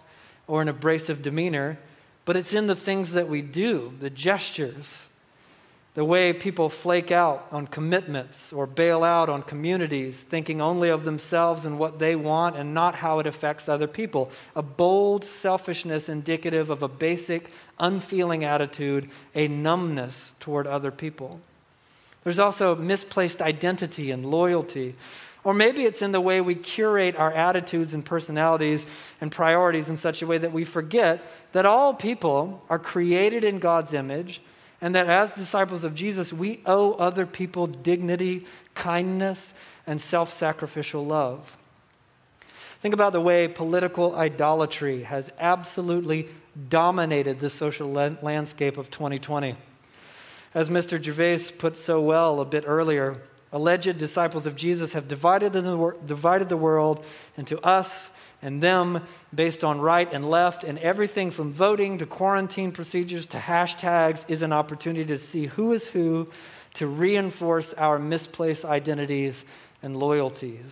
or 0.47 0.61
an 0.61 0.69
abrasive 0.69 1.23
demeanor, 1.23 1.79
but 2.27 2.37
it's 2.37 2.53
in 2.53 2.67
the 2.67 2.77
things 2.77 3.13
that 3.13 3.31
we 3.31 3.41
do, 3.41 3.95
the 3.99 4.11
gestures, 4.11 5.06
the 5.97 6.05
way 6.05 6.31
people 6.31 6.69
flake 6.69 7.11
out 7.11 7.49
on 7.51 7.67
commitments 7.67 8.53
or 8.53 8.67
bail 8.67 9.03
out 9.03 9.31
on 9.31 9.43
communities, 9.43 10.21
thinking 10.21 10.61
only 10.61 10.91
of 10.91 11.05
themselves 11.05 11.65
and 11.65 11.79
what 11.79 11.99
they 11.99 12.15
want 12.15 12.55
and 12.55 12.75
not 12.75 12.97
how 12.97 13.19
it 13.19 13.27
affects 13.27 13.67
other 13.67 13.87
people. 13.87 14.31
A 14.55 14.61
bold 14.61 15.25
selfishness 15.25 16.07
indicative 16.11 16.69
of 16.69 16.83
a 16.83 16.89
basic, 16.89 17.51
unfeeling 17.81 18.45
attitude, 18.45 19.09
a 19.35 19.49
numbness 19.49 20.33
toward 20.39 20.67
other 20.67 20.91
people. 20.91 21.41
There's 22.25 22.39
also 22.39 22.77
misplaced 22.77 23.41
identity 23.41 24.11
and 24.11 24.31
loyalty. 24.31 24.97
Or 25.45 25.55
maybe 25.55 25.85
it's 25.85 26.03
in 26.03 26.13
the 26.13 26.21
way 26.21 26.43
we 26.43 26.57
curate 26.57 27.17
our 27.17 27.33
attitudes 27.33 27.95
and 27.95 28.05
personalities 28.05 28.85
and 29.23 29.33
priorities 29.33 29.89
in 29.89 29.97
such 29.97 30.21
a 30.21 30.27
way 30.27 30.37
that 30.37 30.53
we 30.53 30.65
forget 30.65 31.23
that 31.53 31.65
all 31.65 31.95
people 31.95 32.63
are 32.69 32.79
created 32.79 33.45
in 33.45 33.61
God's 33.61 33.95
image 33.95 34.43
and 34.81 34.95
that 34.95 35.09
as 35.09 35.31
disciples 35.31 35.85
of 35.85 35.95
Jesus, 35.95 36.33
we 36.33 36.61
owe 36.67 36.93
other 36.93 37.27
people 37.27 37.67
dignity, 37.67 38.47
kindness, 38.75 39.53
and 39.87 40.01
self 40.01 40.33
sacrificial 40.33 41.05
love. 41.05 41.57
Think 42.83 42.93
about 42.95 43.13
the 43.13 43.21
way 43.21 43.49
political 43.49 44.15
idolatry 44.15 45.05
has 45.05 45.33
absolutely 45.39 46.29
dominated 46.69 47.41
the 47.41 47.51
social 47.51 47.91
landscape 47.91 48.77
of 48.77 48.91
2020. 48.91 49.57
As 50.55 50.71
Mr. 50.71 51.03
Gervais 51.03 51.53
put 51.59 51.77
so 51.77 52.01
well 52.01 52.41
a 52.41 52.45
bit 52.45 52.65
earlier, 52.67 53.21
alleged 53.53 53.99
disciples 53.99 54.47
of 54.47 54.57
Jesus 54.57 54.93
have 54.93 55.09
divided 55.09 55.53
the, 55.53 55.97
divided 56.07 56.49
the 56.49 56.57
world 56.57 57.05
into 57.37 57.59
us 57.61 58.09
and 58.47 58.63
them 58.63 59.03
based 59.35 59.65
on 59.65 59.81
right 59.81 60.13
and 60.13 60.31
left, 60.31 60.63
and 60.63 60.79
everything 60.79 61.33
from 61.33 61.53
voting 61.53 61.99
to 61.99 62.07
quarantine 62.07 62.71
procedures 62.71 63.27
to 63.27 63.39
hashtags 63.39 64.25
is 64.31 64.41
an 64.41 64.53
opportunity 64.53 65.05
to 65.05 65.19
see 65.19 65.47
who 65.47 65.73
is 65.73 65.89
who, 65.89 66.29
to 66.75 66.87
reinforce 66.87 67.75
our 67.75 67.99
misplaced 67.99 68.65
identities 68.65 69.45
and 69.83 69.97
loyalties. 69.97 70.63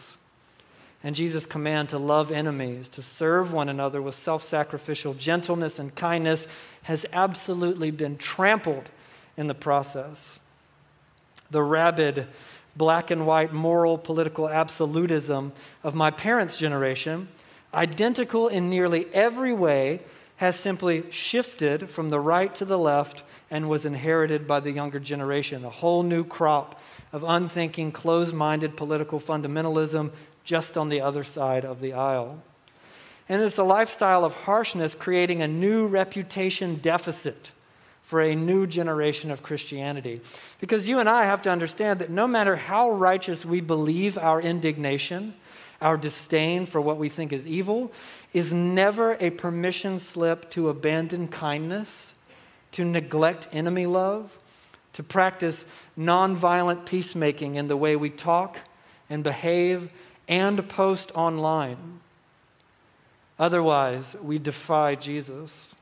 And 1.02 1.16
Jesus' 1.16 1.46
command 1.46 1.88
to 1.88 1.98
love 1.98 2.30
enemies, 2.30 2.88
to 2.90 3.02
serve 3.02 3.52
one 3.52 3.68
another 3.68 4.00
with 4.00 4.14
self 4.14 4.44
sacrificial 4.44 5.12
gentleness 5.12 5.80
and 5.80 5.92
kindness, 5.96 6.46
has 6.84 7.04
absolutely 7.12 7.90
been 7.90 8.16
trampled 8.18 8.88
in 9.36 9.48
the 9.48 9.54
process. 9.54 10.38
The 11.50 11.62
rabid, 11.62 12.28
black 12.76 13.10
and 13.10 13.26
white 13.26 13.52
moral 13.52 13.98
political 13.98 14.48
absolutism 14.48 15.52
of 15.82 15.96
my 15.96 16.12
parents' 16.12 16.56
generation 16.56 17.26
identical 17.74 18.48
in 18.48 18.70
nearly 18.70 19.06
every 19.12 19.52
way, 19.52 20.00
has 20.36 20.56
simply 20.58 21.04
shifted 21.10 21.88
from 21.88 22.08
the 22.08 22.18
right 22.18 22.54
to 22.54 22.64
the 22.64 22.78
left 22.78 23.22
and 23.50 23.68
was 23.68 23.84
inherited 23.84 24.46
by 24.46 24.60
the 24.60 24.72
younger 24.72 24.98
generation. 24.98 25.64
A 25.64 25.70
whole 25.70 26.02
new 26.02 26.24
crop 26.24 26.80
of 27.12 27.24
unthinking, 27.24 27.92
closed 27.92 28.34
minded 28.34 28.76
political 28.76 29.20
fundamentalism 29.20 30.10
just 30.44 30.76
on 30.76 30.88
the 30.88 31.00
other 31.00 31.24
side 31.24 31.64
of 31.64 31.80
the 31.80 31.92
aisle. 31.92 32.42
And 33.28 33.40
it's 33.40 33.58
a 33.58 33.64
lifestyle 33.64 34.24
of 34.24 34.34
harshness 34.34 34.94
creating 34.94 35.40
a 35.40 35.48
new 35.48 35.86
reputation 35.86 36.76
deficit 36.76 37.50
for 38.14 38.20
a 38.20 38.36
new 38.36 38.64
generation 38.64 39.32
of 39.32 39.42
Christianity. 39.42 40.20
Because 40.60 40.88
you 40.88 41.00
and 41.00 41.08
I 41.08 41.24
have 41.24 41.42
to 41.42 41.50
understand 41.50 41.98
that 41.98 42.10
no 42.10 42.28
matter 42.28 42.54
how 42.54 42.92
righteous 42.92 43.44
we 43.44 43.60
believe 43.60 44.16
our 44.16 44.40
indignation, 44.40 45.34
our 45.80 45.96
disdain 45.96 46.64
for 46.64 46.80
what 46.80 46.96
we 46.96 47.08
think 47.08 47.32
is 47.32 47.44
evil, 47.44 47.90
is 48.32 48.52
never 48.52 49.16
a 49.18 49.30
permission 49.30 49.98
slip 49.98 50.48
to 50.50 50.68
abandon 50.68 51.26
kindness, 51.26 52.12
to 52.70 52.84
neglect 52.84 53.48
enemy 53.50 53.84
love, 53.84 54.38
to 54.92 55.02
practice 55.02 55.64
nonviolent 55.98 56.86
peacemaking 56.86 57.56
in 57.56 57.66
the 57.66 57.76
way 57.76 57.96
we 57.96 58.10
talk 58.10 58.60
and 59.10 59.24
behave 59.24 59.90
and 60.28 60.68
post 60.68 61.10
online. 61.16 61.98
Otherwise, 63.40 64.14
we 64.22 64.38
defy 64.38 64.94
Jesus. 64.94 65.73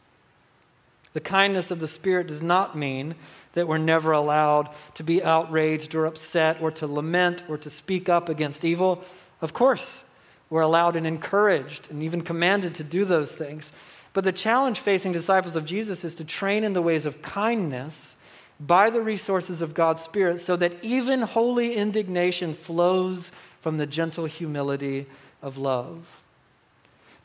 The 1.12 1.20
kindness 1.20 1.70
of 1.70 1.78
the 1.78 1.88
Spirit 1.88 2.26
does 2.26 2.42
not 2.42 2.76
mean 2.76 3.14
that 3.52 3.68
we're 3.68 3.78
never 3.78 4.12
allowed 4.12 4.70
to 4.94 5.04
be 5.04 5.22
outraged 5.22 5.94
or 5.94 6.06
upset 6.06 6.60
or 6.62 6.70
to 6.72 6.86
lament 6.86 7.42
or 7.48 7.58
to 7.58 7.70
speak 7.70 8.08
up 8.08 8.28
against 8.28 8.64
evil. 8.64 9.04
Of 9.40 9.52
course, 9.52 10.02
we're 10.48 10.62
allowed 10.62 10.96
and 10.96 11.06
encouraged 11.06 11.90
and 11.90 12.02
even 12.02 12.22
commanded 12.22 12.74
to 12.76 12.84
do 12.84 13.04
those 13.04 13.32
things. 13.32 13.72
But 14.12 14.24
the 14.24 14.32
challenge 14.32 14.80
facing 14.80 15.12
disciples 15.12 15.56
of 15.56 15.64
Jesus 15.64 16.04
is 16.04 16.14
to 16.16 16.24
train 16.24 16.64
in 16.64 16.72
the 16.72 16.82
ways 16.82 17.04
of 17.04 17.22
kindness 17.22 18.14
by 18.60 18.90
the 18.90 19.00
resources 19.00 19.60
of 19.60 19.74
God's 19.74 20.02
Spirit 20.02 20.40
so 20.40 20.56
that 20.56 20.82
even 20.82 21.22
holy 21.22 21.74
indignation 21.74 22.54
flows 22.54 23.30
from 23.60 23.78
the 23.78 23.86
gentle 23.86 24.26
humility 24.26 25.06
of 25.40 25.58
love. 25.58 26.20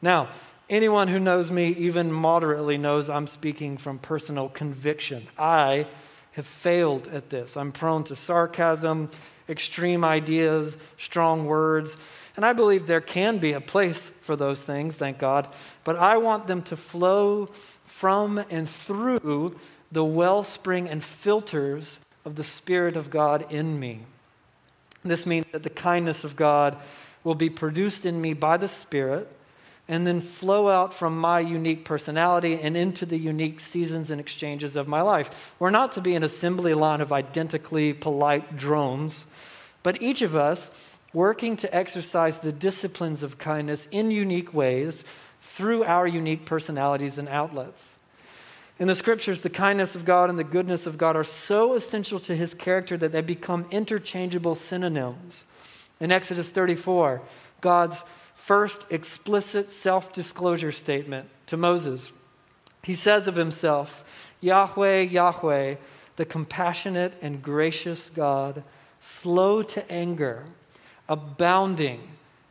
Now, 0.02 0.30
anyone 0.69 1.08
who 1.08 1.19
knows 1.19 1.51
me 1.51 1.69
even 1.69 2.12
moderately 2.12 2.77
knows 2.77 3.10
I'm 3.10 3.27
speaking 3.27 3.77
from 3.77 3.99
personal 3.99 4.49
conviction. 4.49 5.27
I 5.38 5.88
have 6.34 6.45
failed 6.45 7.08
at 7.08 7.30
this. 7.30 7.58
I'm 7.58 7.71
prone 7.71 8.03
to 8.06 8.15
sarcasm, 8.15 9.10
extreme 9.49 10.03
ideas, 10.03 10.77
strong 10.97 11.45
words. 11.45 11.95
And 12.36 12.45
I 12.45 12.53
believe 12.53 12.86
there 12.86 13.01
can 13.01 13.39
be 13.39 13.53
a 13.53 13.62
place 13.62 14.12
for 14.21 14.36
those 14.36 14.62
things, 14.62 14.95
thank 14.95 15.17
God. 15.17 15.47
But 15.84 15.95
I 15.95 16.17
want 16.17 16.47
them 16.47 16.62
to 16.63 16.77
flow 16.77 17.49
from 17.86 18.38
and 18.51 18.69
through 18.69 19.60
the 19.91 20.06
wellspring 20.06 20.89
and 20.89 21.03
filters 21.03 21.97
of 22.25 22.36
the 22.36 22.43
Spirit 22.43 22.97
of 22.97 23.10
God 23.10 23.51
in 23.51 23.80
me. 23.80 24.01
This 25.03 25.25
means 25.25 25.45
that 25.53 25.63
the 25.63 25.69
kindness 25.69 26.23
of 26.23 26.36
God 26.36 26.77
will 27.23 27.36
be 27.36 27.49
produced 27.49 28.06
in 28.06 28.21
me 28.21 28.34
by 28.34 28.58
the 28.58 28.67
Spirit 28.67 29.32
and 29.88 30.06
then 30.06 30.19
flow 30.19 30.69
out 30.69 30.93
from 30.93 31.17
my 31.17 31.39
unique 31.39 31.86
personality 31.86 32.60
and 32.60 32.76
into 32.76 33.06
the 33.06 33.17
unique 33.17 33.60
seasons 33.60 34.12
and 34.12 34.19
exchanges 34.19 34.76
of 34.76 34.88
my 34.88 35.02
life. 35.02 35.54
We're 35.60 35.69
not 35.69 35.93
to 35.93 36.02
be 36.02 36.15
an 36.15 36.23
assembly 36.23 36.73
line 36.73 37.00
of 37.00 37.13
identically 37.13 37.93
polite 37.93 38.58
drones, 38.58 39.26
but 39.84 40.02
each 40.02 40.21
of 40.21 40.36
us 40.36 40.69
working 41.13 41.56
to 41.58 41.73
exercise 41.73 42.39
the 42.39 42.52
disciplines 42.52 43.23
of 43.23 43.38
kindness 43.38 43.88
in 43.91 44.12
unique 44.12 44.54
ways 44.54 45.04
through 45.41 45.84
our 45.86 46.06
unique 46.06 46.45
personalities 46.45 47.17
and 47.17 47.30
outlets. 47.30 47.88
In 48.80 48.88
the 48.88 48.95
scriptures, 48.95 49.41
the 49.41 49.50
kindness 49.50 49.95
of 49.95 50.06
God 50.06 50.30
and 50.30 50.38
the 50.38 50.43
goodness 50.43 50.86
of 50.86 50.97
God 50.97 51.15
are 51.15 51.23
so 51.23 51.73
essential 51.73 52.19
to 52.19 52.36
his 52.36 52.54
character 52.54 52.95
that 52.97 53.12
they 53.12 53.21
become 53.21 53.65
interchangeable 53.71 54.54
synonyms. 54.54 55.43
In 56.00 56.12
Exodus 56.12 56.52
34, 56.52 57.21
God's 57.60 58.04
first 58.47 58.86
explicit 58.89 59.69
self 59.69 60.13
disclosure 60.13 60.71
statement 60.71 61.27
to 61.47 61.57
Moses, 61.57 62.13
he 62.81 62.95
says 62.95 63.27
of 63.27 63.36
himself, 63.36 64.05
Yahweh, 64.39 65.01
Yahweh, 65.01 65.75
the 66.15 66.25
compassionate 66.25 67.13
and 67.21 67.43
gracious 67.43 68.10
God, 68.10 68.63
slow 69.01 69.63
to 69.63 69.91
anger 69.91 70.45
abounding 71.10 71.99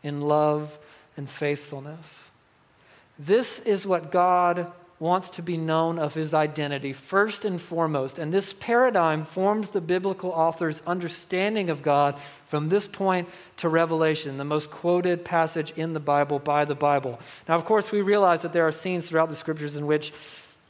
in 0.02 0.20
love 0.20 0.78
and 1.16 1.30
faithfulness. 1.30 2.24
This 3.18 3.58
is 3.60 3.86
what 3.86 4.12
God 4.12 4.70
wants 4.98 5.28
to 5.28 5.42
be 5.42 5.56
known 5.56 5.98
of 5.98 6.14
his 6.14 6.32
identity 6.32 6.92
first 6.92 7.44
and 7.44 7.60
foremost. 7.60 8.18
And 8.18 8.32
this 8.32 8.54
paradigm 8.54 9.24
forms 9.24 9.70
the 9.70 9.80
biblical 9.80 10.30
author's 10.30 10.80
understanding 10.86 11.68
of 11.68 11.82
God 11.82 12.18
from 12.46 12.68
this 12.68 12.88
point 12.88 13.28
to 13.58 13.68
Revelation, 13.68 14.38
the 14.38 14.44
most 14.44 14.70
quoted 14.70 15.24
passage 15.24 15.72
in 15.76 15.92
the 15.92 16.00
Bible 16.00 16.38
by 16.38 16.64
the 16.64 16.74
Bible. 16.74 17.20
Now, 17.46 17.56
of 17.56 17.64
course, 17.64 17.92
we 17.92 18.00
realize 18.00 18.42
that 18.42 18.54
there 18.54 18.66
are 18.66 18.72
scenes 18.72 19.06
throughout 19.06 19.28
the 19.28 19.36
scriptures 19.36 19.76
in 19.76 19.86
which 19.86 20.12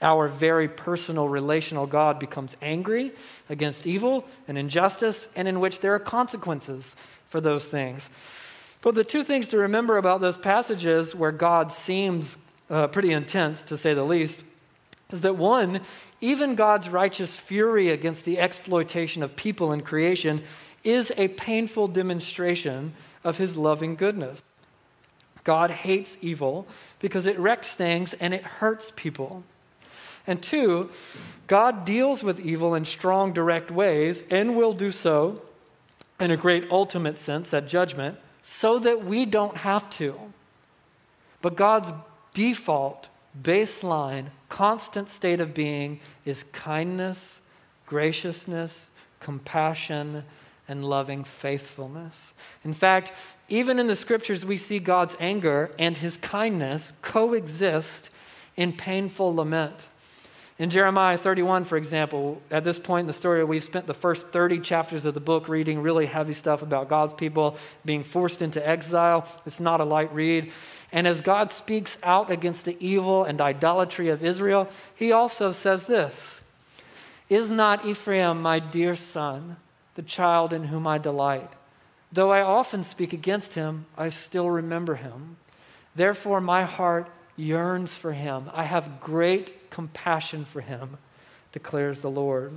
our 0.03 0.29
very 0.29 0.69
personal 0.69 1.29
relational 1.29 1.87
God 1.87 2.19
becomes 2.19 2.57
angry 2.61 3.13
against 3.49 3.87
evil 3.87 4.27
and 4.49 4.59
injustice, 4.59 5.27
and 5.35 5.49
in 5.49 5.61
which 5.61 5.81
there 5.81 5.95
are 5.95 5.99
consequences 5.99 6.95
for 7.29 7.41
those 7.41 7.67
things. 7.67 8.11
But 8.83 8.95
the 8.95 9.05
two 9.05 9.25
things 9.25 9.49
to 9.49 9.59
remember 9.59 9.97
about 9.97 10.21
those 10.21 10.37
passages 10.37 11.15
where 11.15 11.33
God 11.33 11.73
seems 11.73 12.37
uh, 12.71 12.89
pretty 12.89 13.13
intense, 13.13 13.63
to 13.63 13.77
say 13.77 13.95
the 13.95 14.05
least, 14.05 14.43
is 15.11 15.21
that 15.21 15.37
one, 15.37 15.81
even 16.21 16.55
God's 16.55 16.89
righteous 16.89 17.37
fury 17.37 17.91
against 17.91 18.25
the 18.25 18.39
exploitation 18.39 19.23
of 19.23 19.37
people 19.37 19.73
in 19.73 19.83
creation 19.83 20.43
is 20.83 21.13
a 21.17 21.29
painful 21.29 21.89
demonstration 21.89 22.95
of 23.23 23.37
his 23.37 23.57
loving 23.57 23.95
goodness. 23.95 24.43
God 25.45 25.71
hates 25.71 26.17
evil 26.21 26.67
because 26.99 27.27
it 27.27 27.39
wrecks 27.39 27.69
things 27.69 28.15
and 28.15 28.35
it 28.35 28.43
hurts 28.43 28.93
people. 28.97 29.45
And 30.27 30.43
two, 30.43 30.91
God 31.47 31.85
deals 31.85 32.25
with 32.25 32.41
evil 32.41 32.75
in 32.75 32.85
strong, 32.85 33.33
direct 33.33 33.71
ways 33.71 34.25
and 34.29 34.57
will 34.57 34.73
do 34.73 34.91
so 34.91 35.41
in 36.19 36.33
a 36.33 36.37
great 36.37 36.69
ultimate 36.71 37.19
sense, 37.19 37.55
at 37.55 37.69
judgment, 37.69 38.19
so 38.43 38.79
that 38.81 39.05
we 39.05 39.25
don't 39.25 39.59
have 39.59 39.89
to. 39.91 40.19
But 41.43 41.55
God's 41.55 41.93
default, 42.37 43.09
baseline, 43.43 44.27
constant 44.51 45.09
state 45.09 45.41
of 45.41 45.55
being 45.55 45.99
is 46.27 46.45
kindness, 46.53 47.41
graciousness, 47.87 48.85
compassion, 49.21 50.23
and 50.69 50.85
loving 50.85 51.25
faithfulness. 51.25 52.35
In 52.63 52.75
fact, 52.75 53.11
even 53.49 53.79
in 53.79 53.87
the 53.87 53.97
scriptures, 53.97 54.45
we 54.45 54.59
see 54.59 54.79
God's 54.79 55.17
anger 55.19 55.71
and 55.79 55.97
his 55.97 56.19
kindness 56.19 56.93
coexist 57.01 58.11
in 58.55 58.75
painful 58.75 59.35
lament. 59.35 59.89
In 60.59 60.69
Jeremiah 60.69 61.17
31, 61.17 61.65
for 61.65 61.79
example, 61.79 62.43
at 62.51 62.65
this 62.65 62.79
point 62.79 63.05
in 63.05 63.07
the 63.07 63.13
story, 63.15 63.45
we've 63.45 63.65
spent 63.65 63.87
the 63.87 63.95
first 63.95 64.29
30 64.29 64.61
chapters 64.61 65.07
of 65.07 65.15
the 65.15 65.21
book 65.21 65.49
reading 65.49 65.81
really 65.81 66.07
heavy 66.07 66.35
stuff 66.35 66.61
about 66.61 66.89
God's 66.89 67.15
people 67.15 67.57
being 67.85 68.03
forced 68.03 68.43
into 68.43 68.67
exile. 68.67 69.27
It's 69.47 69.61
not 69.61 69.81
a 69.81 69.85
light 69.85 70.13
read. 70.15 70.53
And 70.93 71.07
as 71.07 71.21
God 71.21 71.53
speaks 71.53 71.99
out 72.03 72.31
against 72.31 72.65
the 72.65 72.77
evil 72.79 73.25
and 73.25 73.41
idolatry 73.41 74.09
of 74.09 74.25
Israel, 74.25 74.69
he 74.95 75.13
also 75.13 75.53
says 75.53 75.87
this 75.87 76.41
Is 77.29 77.51
not 77.51 77.85
Ephraim 77.85 78.41
my 78.41 78.59
dear 78.59 78.97
son, 78.97 79.57
the 79.95 80.03
child 80.03 80.53
in 80.53 80.65
whom 80.65 80.87
I 80.87 80.99
delight? 80.99 81.53
Though 82.13 82.31
I 82.31 82.43
often 82.43 82.83
speak 82.83 83.13
against 83.13 83.55
him, 83.55 83.87
I 83.99 84.11
still 84.11 84.49
remember 84.49 84.95
him. 84.95 85.37
Therefore, 85.95 86.41
my 86.41 86.63
heart 86.63 87.11
yearns 87.37 87.97
for 87.97 88.13
him. 88.13 88.51
I 88.53 88.65
have 88.65 89.01
great 89.01 89.71
compassion 89.71 90.45
for 90.45 90.61
him, 90.61 90.99
declares 91.53 92.01
the 92.01 92.11
Lord. 92.11 92.53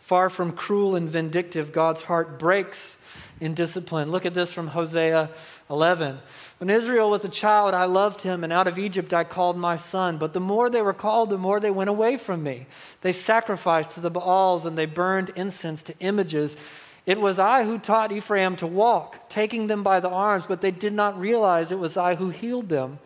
Far 0.00 0.28
from 0.28 0.52
cruel 0.52 0.96
and 0.96 1.08
vindictive, 1.08 1.72
God's 1.72 2.02
heart 2.02 2.38
breaks 2.38 2.96
in 3.40 3.54
discipline. 3.54 4.10
Look 4.10 4.26
at 4.26 4.34
this 4.34 4.52
from 4.52 4.68
Hosea 4.68 5.30
11. 5.68 6.18
When 6.60 6.68
Israel 6.68 7.08
was 7.08 7.24
a 7.24 7.30
child, 7.30 7.72
I 7.72 7.86
loved 7.86 8.20
him, 8.20 8.44
and 8.44 8.52
out 8.52 8.68
of 8.68 8.78
Egypt 8.78 9.14
I 9.14 9.24
called 9.24 9.56
my 9.56 9.78
son. 9.78 10.18
But 10.18 10.34
the 10.34 10.40
more 10.40 10.68
they 10.68 10.82
were 10.82 10.92
called, 10.92 11.30
the 11.30 11.38
more 11.38 11.58
they 11.58 11.70
went 11.70 11.88
away 11.88 12.18
from 12.18 12.42
me. 12.42 12.66
They 13.00 13.14
sacrificed 13.14 13.92
to 13.92 14.00
the 14.00 14.10
Baals, 14.10 14.66
and 14.66 14.76
they 14.76 14.84
burned 14.84 15.30
incense 15.30 15.82
to 15.84 15.98
images. 16.00 16.58
It 17.06 17.18
was 17.18 17.38
I 17.38 17.64
who 17.64 17.78
taught 17.78 18.12
Ephraim 18.12 18.56
to 18.56 18.66
walk, 18.66 19.30
taking 19.30 19.68
them 19.68 19.82
by 19.82 20.00
the 20.00 20.10
arms, 20.10 20.46
but 20.46 20.60
they 20.60 20.70
did 20.70 20.92
not 20.92 21.18
realize 21.18 21.72
it 21.72 21.78
was 21.78 21.96
I 21.96 22.16
who 22.16 22.28
healed 22.28 22.68
them. 22.68 22.98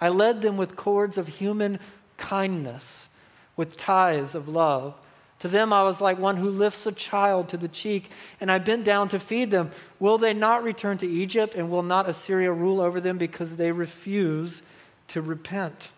I 0.00 0.08
led 0.08 0.40
them 0.40 0.56
with 0.56 0.76
cords 0.76 1.18
of 1.18 1.26
human 1.26 1.80
kindness, 2.16 3.08
with 3.56 3.76
ties 3.76 4.36
of 4.36 4.46
love. 4.46 4.94
To 5.40 5.48
them, 5.48 5.72
I 5.72 5.82
was 5.82 6.00
like 6.00 6.18
one 6.18 6.36
who 6.36 6.50
lifts 6.50 6.86
a 6.86 6.92
child 6.92 7.48
to 7.48 7.56
the 7.56 7.68
cheek, 7.68 8.10
and 8.40 8.52
I 8.52 8.58
bent 8.58 8.84
down 8.84 9.08
to 9.08 9.18
feed 9.18 9.50
them. 9.50 9.70
Will 9.98 10.18
they 10.18 10.34
not 10.34 10.62
return 10.62 10.98
to 10.98 11.06
Egypt, 11.06 11.54
and 11.54 11.70
will 11.70 11.82
not 11.82 12.08
Assyria 12.08 12.52
rule 12.52 12.80
over 12.80 13.00
them 13.00 13.16
because 13.16 13.56
they 13.56 13.72
refuse 13.72 14.60
to 15.08 15.22
repent? 15.22 15.88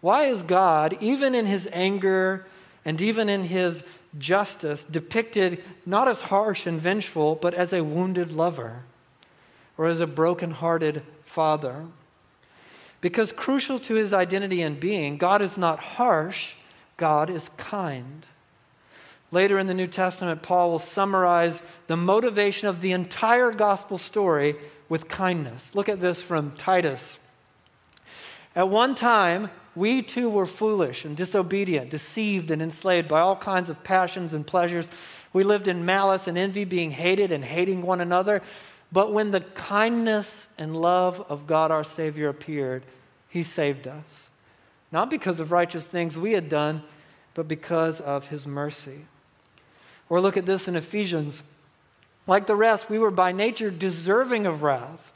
Why 0.00 0.24
is 0.24 0.42
God, 0.42 0.96
even 1.00 1.34
in 1.34 1.46
his 1.46 1.68
anger 1.72 2.44
and 2.84 3.00
even 3.00 3.28
in 3.28 3.44
his 3.44 3.82
justice, 4.18 4.84
depicted 4.84 5.64
not 5.86 6.08
as 6.08 6.22
harsh 6.22 6.66
and 6.66 6.80
vengeful, 6.80 7.36
but 7.36 7.54
as 7.54 7.72
a 7.72 7.84
wounded 7.84 8.32
lover 8.32 8.82
or 9.78 9.86
as 9.86 10.00
a 10.00 10.06
broken-hearted 10.06 11.02
father? 11.22 11.86
Because 13.00 13.30
crucial 13.32 13.78
to 13.78 13.94
his 13.94 14.12
identity 14.12 14.60
and 14.60 14.78
being, 14.78 15.16
God 15.16 15.40
is 15.40 15.56
not 15.56 15.78
harsh 15.78 16.54
God 16.96 17.30
is 17.30 17.50
kind. 17.56 18.26
Later 19.30 19.58
in 19.58 19.66
the 19.66 19.74
New 19.74 19.88
Testament, 19.88 20.42
Paul 20.42 20.70
will 20.70 20.78
summarize 20.78 21.60
the 21.88 21.96
motivation 21.96 22.68
of 22.68 22.80
the 22.80 22.92
entire 22.92 23.50
gospel 23.50 23.98
story 23.98 24.56
with 24.88 25.08
kindness. 25.08 25.70
Look 25.74 25.88
at 25.88 26.00
this 26.00 26.22
from 26.22 26.52
Titus. 26.52 27.18
At 28.54 28.68
one 28.68 28.94
time, 28.94 29.50
we 29.74 30.02
too 30.02 30.30
were 30.30 30.46
foolish 30.46 31.04
and 31.04 31.16
disobedient, 31.16 31.90
deceived 31.90 32.52
and 32.52 32.62
enslaved 32.62 33.08
by 33.08 33.20
all 33.20 33.34
kinds 33.34 33.68
of 33.68 33.82
passions 33.82 34.32
and 34.32 34.46
pleasures. 34.46 34.88
We 35.32 35.42
lived 35.42 35.66
in 35.66 35.84
malice 35.84 36.28
and 36.28 36.38
envy, 36.38 36.64
being 36.64 36.92
hated 36.92 37.32
and 37.32 37.44
hating 37.44 37.82
one 37.82 38.00
another. 38.00 38.40
But 38.92 39.12
when 39.12 39.32
the 39.32 39.40
kindness 39.40 40.46
and 40.56 40.76
love 40.76 41.20
of 41.28 41.48
God 41.48 41.72
our 41.72 41.82
Savior 41.82 42.28
appeared, 42.28 42.84
He 43.28 43.42
saved 43.42 43.88
us 43.88 44.23
not 44.94 45.10
because 45.10 45.40
of 45.40 45.50
righteous 45.50 45.84
things 45.84 46.16
we 46.16 46.32
had 46.32 46.48
done, 46.48 46.80
but 47.34 47.48
because 47.48 48.00
of 48.00 48.28
his 48.28 48.46
mercy. 48.46 49.06
Or 50.08 50.20
look 50.20 50.36
at 50.36 50.46
this 50.46 50.68
in 50.68 50.76
Ephesians. 50.76 51.42
Like 52.28 52.46
the 52.46 52.54
rest, 52.54 52.88
we 52.88 53.00
were 53.00 53.10
by 53.10 53.32
nature 53.32 53.72
deserving 53.72 54.46
of 54.46 54.62
wrath. 54.62 55.12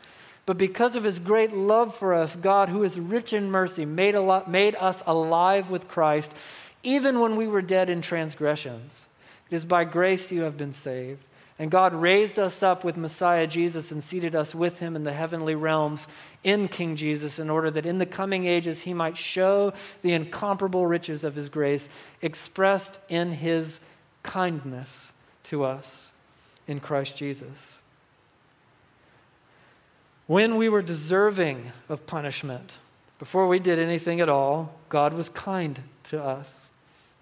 But 0.47 0.59
because 0.59 0.97
of 0.97 1.05
his 1.05 1.21
great 1.21 1.53
love 1.53 1.95
for 1.95 2.13
us, 2.13 2.35
God, 2.35 2.71
who 2.71 2.83
is 2.83 2.99
rich 2.99 3.33
in 3.33 3.53
mercy, 3.53 3.85
made, 3.85 4.17
lot, 4.17 4.51
made 4.51 4.75
us 4.77 5.05
alive 5.07 5.71
with 5.71 5.87
Christ, 5.87 6.35
even 6.83 7.21
when 7.21 7.37
we 7.37 7.47
were 7.47 7.63
dead 7.63 7.89
in 7.89 8.03
transgressions. 8.03 9.07
It 9.49 9.55
is 9.55 9.65
by 9.65 9.85
grace 9.85 10.33
you 10.33 10.43
have 10.43 10.57
been 10.57 10.73
saved. 10.73 11.23
And 11.59 11.73
God 11.73 11.93
raised 11.93 12.39
us 12.39 12.63
up 12.63 12.85
with 12.85 12.97
Messiah 12.97 13.47
Jesus 13.47 13.91
and 13.91 14.03
seated 14.03 14.37
us 14.37 14.55
with 14.55 14.79
him 14.79 14.95
in 14.95 15.03
the 15.03 15.13
heavenly 15.13 15.57
realms 15.57 16.07
in 16.45 16.69
King 16.69 16.95
Jesus 16.95 17.39
in 17.39 17.51
order 17.51 17.69
that 17.73 17.85
in 17.85 17.99
the 17.99 18.07
coming 18.07 18.47
ages 18.47 18.83
he 18.83 18.95
might 18.95 19.17
show 19.17 19.73
the 20.03 20.13
incomparable 20.13 20.87
riches 20.87 21.25
of 21.25 21.35
his 21.35 21.49
grace 21.49 21.89
expressed 22.23 23.01
in 23.09 23.33
his 23.33 23.81
kindness 24.23 25.11
to 25.45 25.65
us 25.65 26.13
in 26.69 26.79
Christ 26.79 27.17
Jesus. 27.17 27.79
When 30.29 30.57
we 30.57 30.69
were 30.69 30.83
deserving 30.83 31.73
of 31.89 32.07
punishment, 32.07 32.75
before 33.19 33.49
we 33.49 33.59
did 33.59 33.81
anything 33.81 34.21
at 34.21 34.29
all, 34.29 34.79
God 34.91 35.13
was 35.13 35.29
kind 35.31 35.81
to 36.05 36.23
us. 36.23 36.55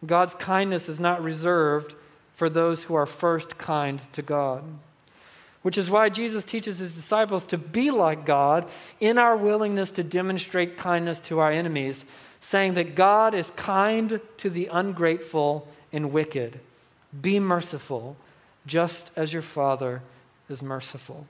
God's 0.05 0.35
kindness 0.35 0.89
is 0.91 1.01
not 1.01 1.23
reserved 1.23 1.95
for 2.37 2.49
those 2.49 2.85
who 2.85 2.95
are 2.95 3.07
first 3.07 3.59
kind 3.59 4.01
to 4.13 4.23
God. 4.23 4.63
Which 5.63 5.77
is 5.77 5.91
why 5.91 6.11
Jesus 6.11 6.45
teaches 6.45 6.79
his 6.79 6.95
disciples 6.95 7.45
to 7.47 7.59
be 7.59 7.91
like 7.91 8.25
God 8.25 8.69
in 9.01 9.19
our 9.19 9.37
willingness 9.37 9.91
to 9.93 10.05
demonstrate 10.05 10.77
kindness 10.77 11.19
to 11.21 11.41
our 11.41 11.51
enemies, 11.51 12.05
saying 12.41 12.75
that 12.75 12.95
God 12.95 13.35
is 13.35 13.51
kind 13.57 14.21
to 14.37 14.51
the 14.51 14.69
ungrateful 14.71 15.67
and 15.93 16.13
wicked. 16.13 16.61
Be 17.21 17.41
merciful, 17.41 18.17
just 18.67 19.11
as 19.17 19.33
your 19.33 19.43
Father 19.43 20.03
is 20.49 20.63
merciful. 20.63 21.27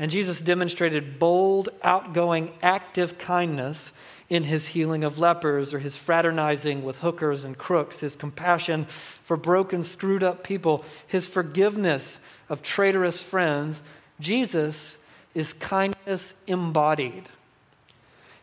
And 0.00 0.10
Jesus 0.10 0.40
demonstrated 0.40 1.18
bold, 1.18 1.68
outgoing, 1.82 2.52
active 2.62 3.18
kindness 3.18 3.92
in 4.30 4.44
his 4.44 4.68
healing 4.68 5.04
of 5.04 5.18
lepers 5.18 5.74
or 5.74 5.78
his 5.78 5.94
fraternizing 5.94 6.82
with 6.82 7.00
hookers 7.00 7.44
and 7.44 7.58
crooks, 7.58 8.00
his 8.00 8.16
compassion 8.16 8.86
for 9.22 9.36
broken, 9.36 9.84
screwed 9.84 10.22
up 10.22 10.42
people, 10.42 10.86
his 11.06 11.28
forgiveness 11.28 12.18
of 12.48 12.62
traitorous 12.62 13.22
friends, 13.22 13.82
Jesus 14.18 14.96
is 15.34 15.52
kindness 15.52 16.32
embodied. 16.46 17.28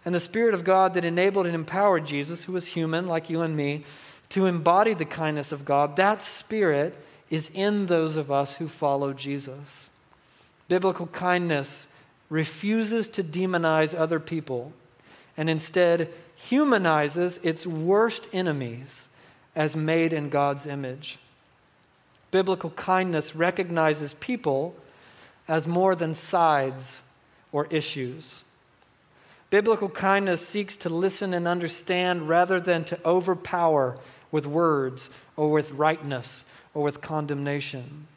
And 0.06 0.14
the 0.14 0.20
Spirit 0.20 0.54
of 0.54 0.64
God 0.64 0.94
that 0.94 1.04
enabled 1.04 1.48
and 1.48 1.56
empowered 1.56 2.06
Jesus, 2.06 2.44
who 2.44 2.52
was 2.52 2.68
human 2.68 3.08
like 3.08 3.32
you 3.32 3.42
and 3.42 3.58
me, 3.58 3.84
to 4.30 4.46
embody 4.46 4.94
the 4.94 5.06
kindness 5.06 5.52
of 5.52 5.66
God, 5.66 5.96
that 5.96 6.22
Spirit 6.22 6.96
is 7.32 7.50
in 7.54 7.88
those 7.88 8.16
of 8.16 8.30
us 8.30 8.56
who 8.56 8.68
follow 8.68 9.12
Jesus. 9.12 9.87
Biblical 10.68 11.08
kindness 11.08 11.88
refuses 12.30 13.08
to 13.10 13.24
demonize 13.24 13.98
other 13.98 14.20
people 14.20 14.74
and 15.38 15.50
instead 15.50 16.14
humanizes 16.36 17.40
its 17.44 17.66
worst 17.66 18.28
enemies 18.34 19.08
as 19.56 19.76
made 19.76 20.14
in 20.14 20.30
God's 20.30 20.66
image. 20.66 21.18
Biblical 22.32 22.70
kindness 22.72 23.36
recognizes 23.36 24.14
people 24.16 24.76
as 25.48 25.68
more 25.68 25.96
than 25.96 26.14
sides 26.14 27.00
or 27.52 27.68
issues. 27.68 28.42
Biblical 29.50 29.88
kindness 29.88 30.46
seeks 30.46 30.76
to 30.76 30.90
listen 30.90 31.34
and 31.34 31.48
understand 31.48 32.28
rather 32.28 32.60
than 32.60 32.84
to 32.86 33.00
overpower 33.06 33.98
with 34.30 34.46
words 34.46 35.10
or 35.38 35.50
with 35.50 35.72
rightness 35.72 36.44
or 36.74 36.84
with 36.84 37.00
condemnation. 37.00 38.08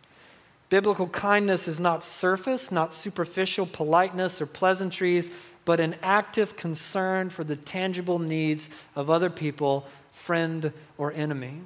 Biblical 0.70 1.08
kindness 1.08 1.66
is 1.66 1.80
not 1.80 2.04
surface, 2.04 2.70
not 2.70 2.94
superficial 2.94 3.66
politeness 3.66 4.40
or 4.40 4.46
pleasantries, 4.46 5.28
but 5.64 5.80
an 5.80 5.96
active 6.00 6.56
concern 6.56 7.28
for 7.28 7.42
the 7.42 7.56
tangible 7.56 8.20
needs 8.20 8.68
of 8.94 9.10
other 9.10 9.28
people, 9.30 9.86
friend 10.12 10.72
or 10.96 11.12
enemy. 11.12 11.60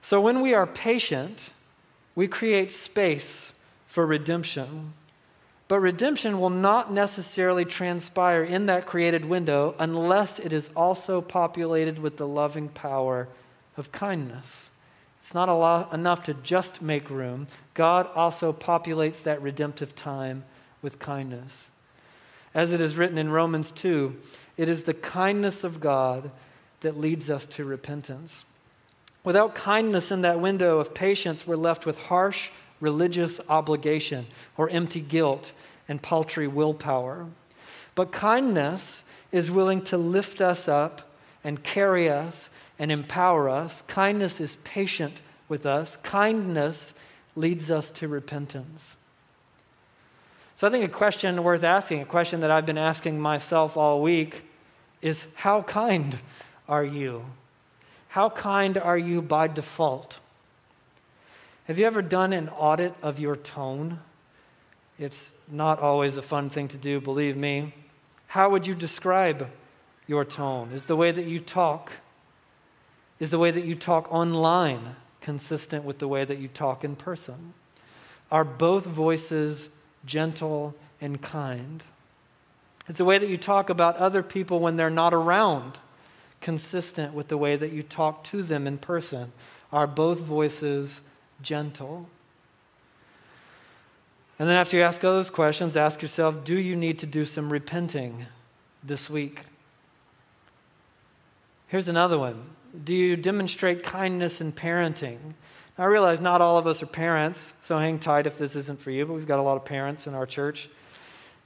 So 0.00 0.20
when 0.20 0.40
we 0.40 0.54
are 0.54 0.66
patient, 0.66 1.50
we 2.14 2.28
create 2.28 2.70
space 2.70 3.52
for 3.88 4.06
redemption. 4.06 4.94
But 5.66 5.80
redemption 5.80 6.40
will 6.40 6.50
not 6.50 6.92
necessarily 6.92 7.64
transpire 7.64 8.42
in 8.42 8.66
that 8.66 8.86
created 8.86 9.24
window 9.24 9.74
unless 9.80 10.38
it 10.38 10.52
is 10.52 10.70
also 10.76 11.20
populated 11.20 11.98
with 11.98 12.16
the 12.16 12.26
loving 12.26 12.68
power 12.68 13.28
of 13.76 13.90
kindness. 13.90 14.70
It's 15.28 15.34
not 15.34 15.50
lot, 15.50 15.92
enough 15.92 16.22
to 16.22 16.32
just 16.32 16.80
make 16.80 17.10
room. 17.10 17.48
God 17.74 18.08
also 18.14 18.50
populates 18.50 19.22
that 19.24 19.42
redemptive 19.42 19.94
time 19.94 20.42
with 20.80 20.98
kindness. 20.98 21.66
As 22.54 22.72
it 22.72 22.80
is 22.80 22.96
written 22.96 23.18
in 23.18 23.28
Romans 23.28 23.70
2, 23.72 24.16
it 24.56 24.70
is 24.70 24.84
the 24.84 24.94
kindness 24.94 25.64
of 25.64 25.80
God 25.80 26.30
that 26.80 26.98
leads 26.98 27.28
us 27.28 27.44
to 27.44 27.66
repentance. 27.66 28.46
Without 29.22 29.54
kindness 29.54 30.10
in 30.10 30.22
that 30.22 30.40
window 30.40 30.78
of 30.78 30.94
patience, 30.94 31.46
we're 31.46 31.56
left 31.56 31.84
with 31.84 31.98
harsh 32.04 32.48
religious 32.80 33.38
obligation 33.50 34.28
or 34.56 34.70
empty 34.70 35.02
guilt 35.02 35.52
and 35.90 36.00
paltry 36.00 36.48
willpower. 36.48 37.26
But 37.94 38.12
kindness 38.12 39.02
is 39.30 39.50
willing 39.50 39.82
to 39.82 39.98
lift 39.98 40.40
us 40.40 40.68
up 40.68 41.12
and 41.44 41.62
carry 41.62 42.08
us 42.08 42.48
and 42.78 42.92
empower 42.92 43.48
us. 43.48 43.82
Kindness 43.86 44.40
is 44.40 44.56
patient 44.64 45.22
with 45.48 45.66
us. 45.66 45.96
Kindness 46.02 46.92
leads 47.34 47.70
us 47.70 47.90
to 47.92 48.08
repentance. 48.08 48.96
So 50.56 50.66
I 50.66 50.70
think 50.70 50.84
a 50.84 50.88
question 50.88 51.42
worth 51.42 51.62
asking, 51.62 52.00
a 52.00 52.04
question 52.04 52.40
that 52.40 52.50
I've 52.50 52.66
been 52.66 52.78
asking 52.78 53.20
myself 53.20 53.76
all 53.76 54.02
week, 54.02 54.42
is 55.00 55.26
how 55.34 55.62
kind 55.62 56.18
are 56.68 56.84
you? 56.84 57.24
How 58.08 58.30
kind 58.30 58.76
are 58.76 58.98
you 58.98 59.22
by 59.22 59.46
default? 59.46 60.18
Have 61.66 61.78
you 61.78 61.86
ever 61.86 62.02
done 62.02 62.32
an 62.32 62.48
audit 62.48 62.94
of 63.02 63.20
your 63.20 63.36
tone? 63.36 64.00
It's 64.98 65.32
not 65.46 65.78
always 65.78 66.16
a 66.16 66.22
fun 66.22 66.50
thing 66.50 66.66
to 66.68 66.76
do, 66.76 67.00
believe 67.00 67.36
me. 67.36 67.74
How 68.28 68.50
would 68.50 68.66
you 68.66 68.74
describe 68.74 69.48
your 70.06 70.24
tone? 70.24 70.72
Is 70.72 70.86
the 70.86 70.96
way 70.96 71.12
that 71.12 71.26
you 71.26 71.38
talk, 71.38 71.92
is 73.20 73.30
the 73.30 73.38
way 73.38 73.50
that 73.50 73.64
you 73.64 73.74
talk 73.74 74.12
online 74.12 74.96
consistent 75.20 75.84
with 75.84 75.98
the 75.98 76.08
way 76.08 76.24
that 76.24 76.38
you 76.38 76.48
talk 76.48 76.84
in 76.84 76.96
person? 76.96 77.54
Are 78.30 78.44
both 78.44 78.84
voices 78.84 79.68
gentle 80.04 80.74
and 81.00 81.20
kind? 81.20 81.82
Is 82.88 82.96
the 82.96 83.04
way 83.04 83.18
that 83.18 83.28
you 83.28 83.36
talk 83.36 83.70
about 83.70 83.96
other 83.96 84.22
people 84.22 84.60
when 84.60 84.76
they're 84.76 84.90
not 84.90 85.12
around 85.12 85.78
consistent 86.40 87.12
with 87.14 87.28
the 87.28 87.36
way 87.36 87.56
that 87.56 87.72
you 87.72 87.82
talk 87.82 88.24
to 88.24 88.42
them 88.42 88.66
in 88.66 88.78
person? 88.78 89.32
Are 89.72 89.86
both 89.86 90.20
voices 90.20 91.00
gentle? 91.42 92.08
And 94.38 94.48
then 94.48 94.56
after 94.56 94.76
you 94.76 94.82
ask 94.82 95.02
all 95.04 95.12
those 95.12 95.30
questions, 95.30 95.76
ask 95.76 96.00
yourself 96.00 96.44
do 96.44 96.58
you 96.58 96.76
need 96.76 96.98
to 97.00 97.06
do 97.06 97.24
some 97.24 97.52
repenting 97.52 98.26
this 98.82 99.10
week? 99.10 99.42
Here's 101.66 101.88
another 101.88 102.18
one 102.18 102.44
Do 102.84 102.94
you 102.94 103.16
demonstrate 103.16 103.82
kindness 103.82 104.40
in 104.40 104.52
parenting? 104.52 105.18
I 105.78 105.84
realize 105.84 106.20
not 106.20 106.40
all 106.40 106.58
of 106.58 106.66
us 106.66 106.82
are 106.82 106.86
parents, 106.86 107.52
so 107.60 107.78
hang 107.78 107.98
tight 107.98 108.26
if 108.26 108.36
this 108.36 108.56
isn't 108.56 108.80
for 108.80 108.90
you, 108.90 109.06
but 109.06 109.14
we've 109.14 109.26
got 109.26 109.38
a 109.38 109.42
lot 109.42 109.56
of 109.56 109.64
parents 109.64 110.06
in 110.06 110.14
our 110.14 110.26
church. 110.26 110.68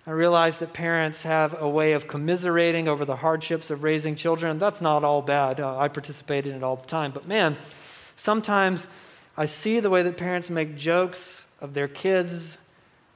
I 0.05 0.11
realize 0.11 0.59
that 0.59 0.73
parents 0.73 1.23
have 1.23 1.61
a 1.63 1.69
way 1.69 1.93
of 1.93 2.09
commiserating 2.09 2.89
over 2.89 3.05
the 3.05 3.17
hardships 3.17 3.71
of 3.71 3.85
raising 3.85 4.17
children. 4.17 4.59
That's 4.59 4.81
not 4.81 5.05
all 5.05 5.23
bad. 5.23 5.61
Uh, 5.61 5.79
I 5.79 5.87
participate 5.87 6.45
in 6.45 6.57
it 6.57 6.63
all 6.65 6.75
the 6.77 6.87
time. 6.87 7.13
But 7.13 7.29
man, 7.29 7.57
sometimes 8.17 8.87
I 9.37 9.47
see 9.47 9.79
the 9.79 9.91
way 9.91 10.03
that 10.03 10.17
parents 10.17 10.51
make 10.51 10.77
jokes 10.77 11.45
of 11.61 11.75
their 11.75 11.89
kids 11.89 12.57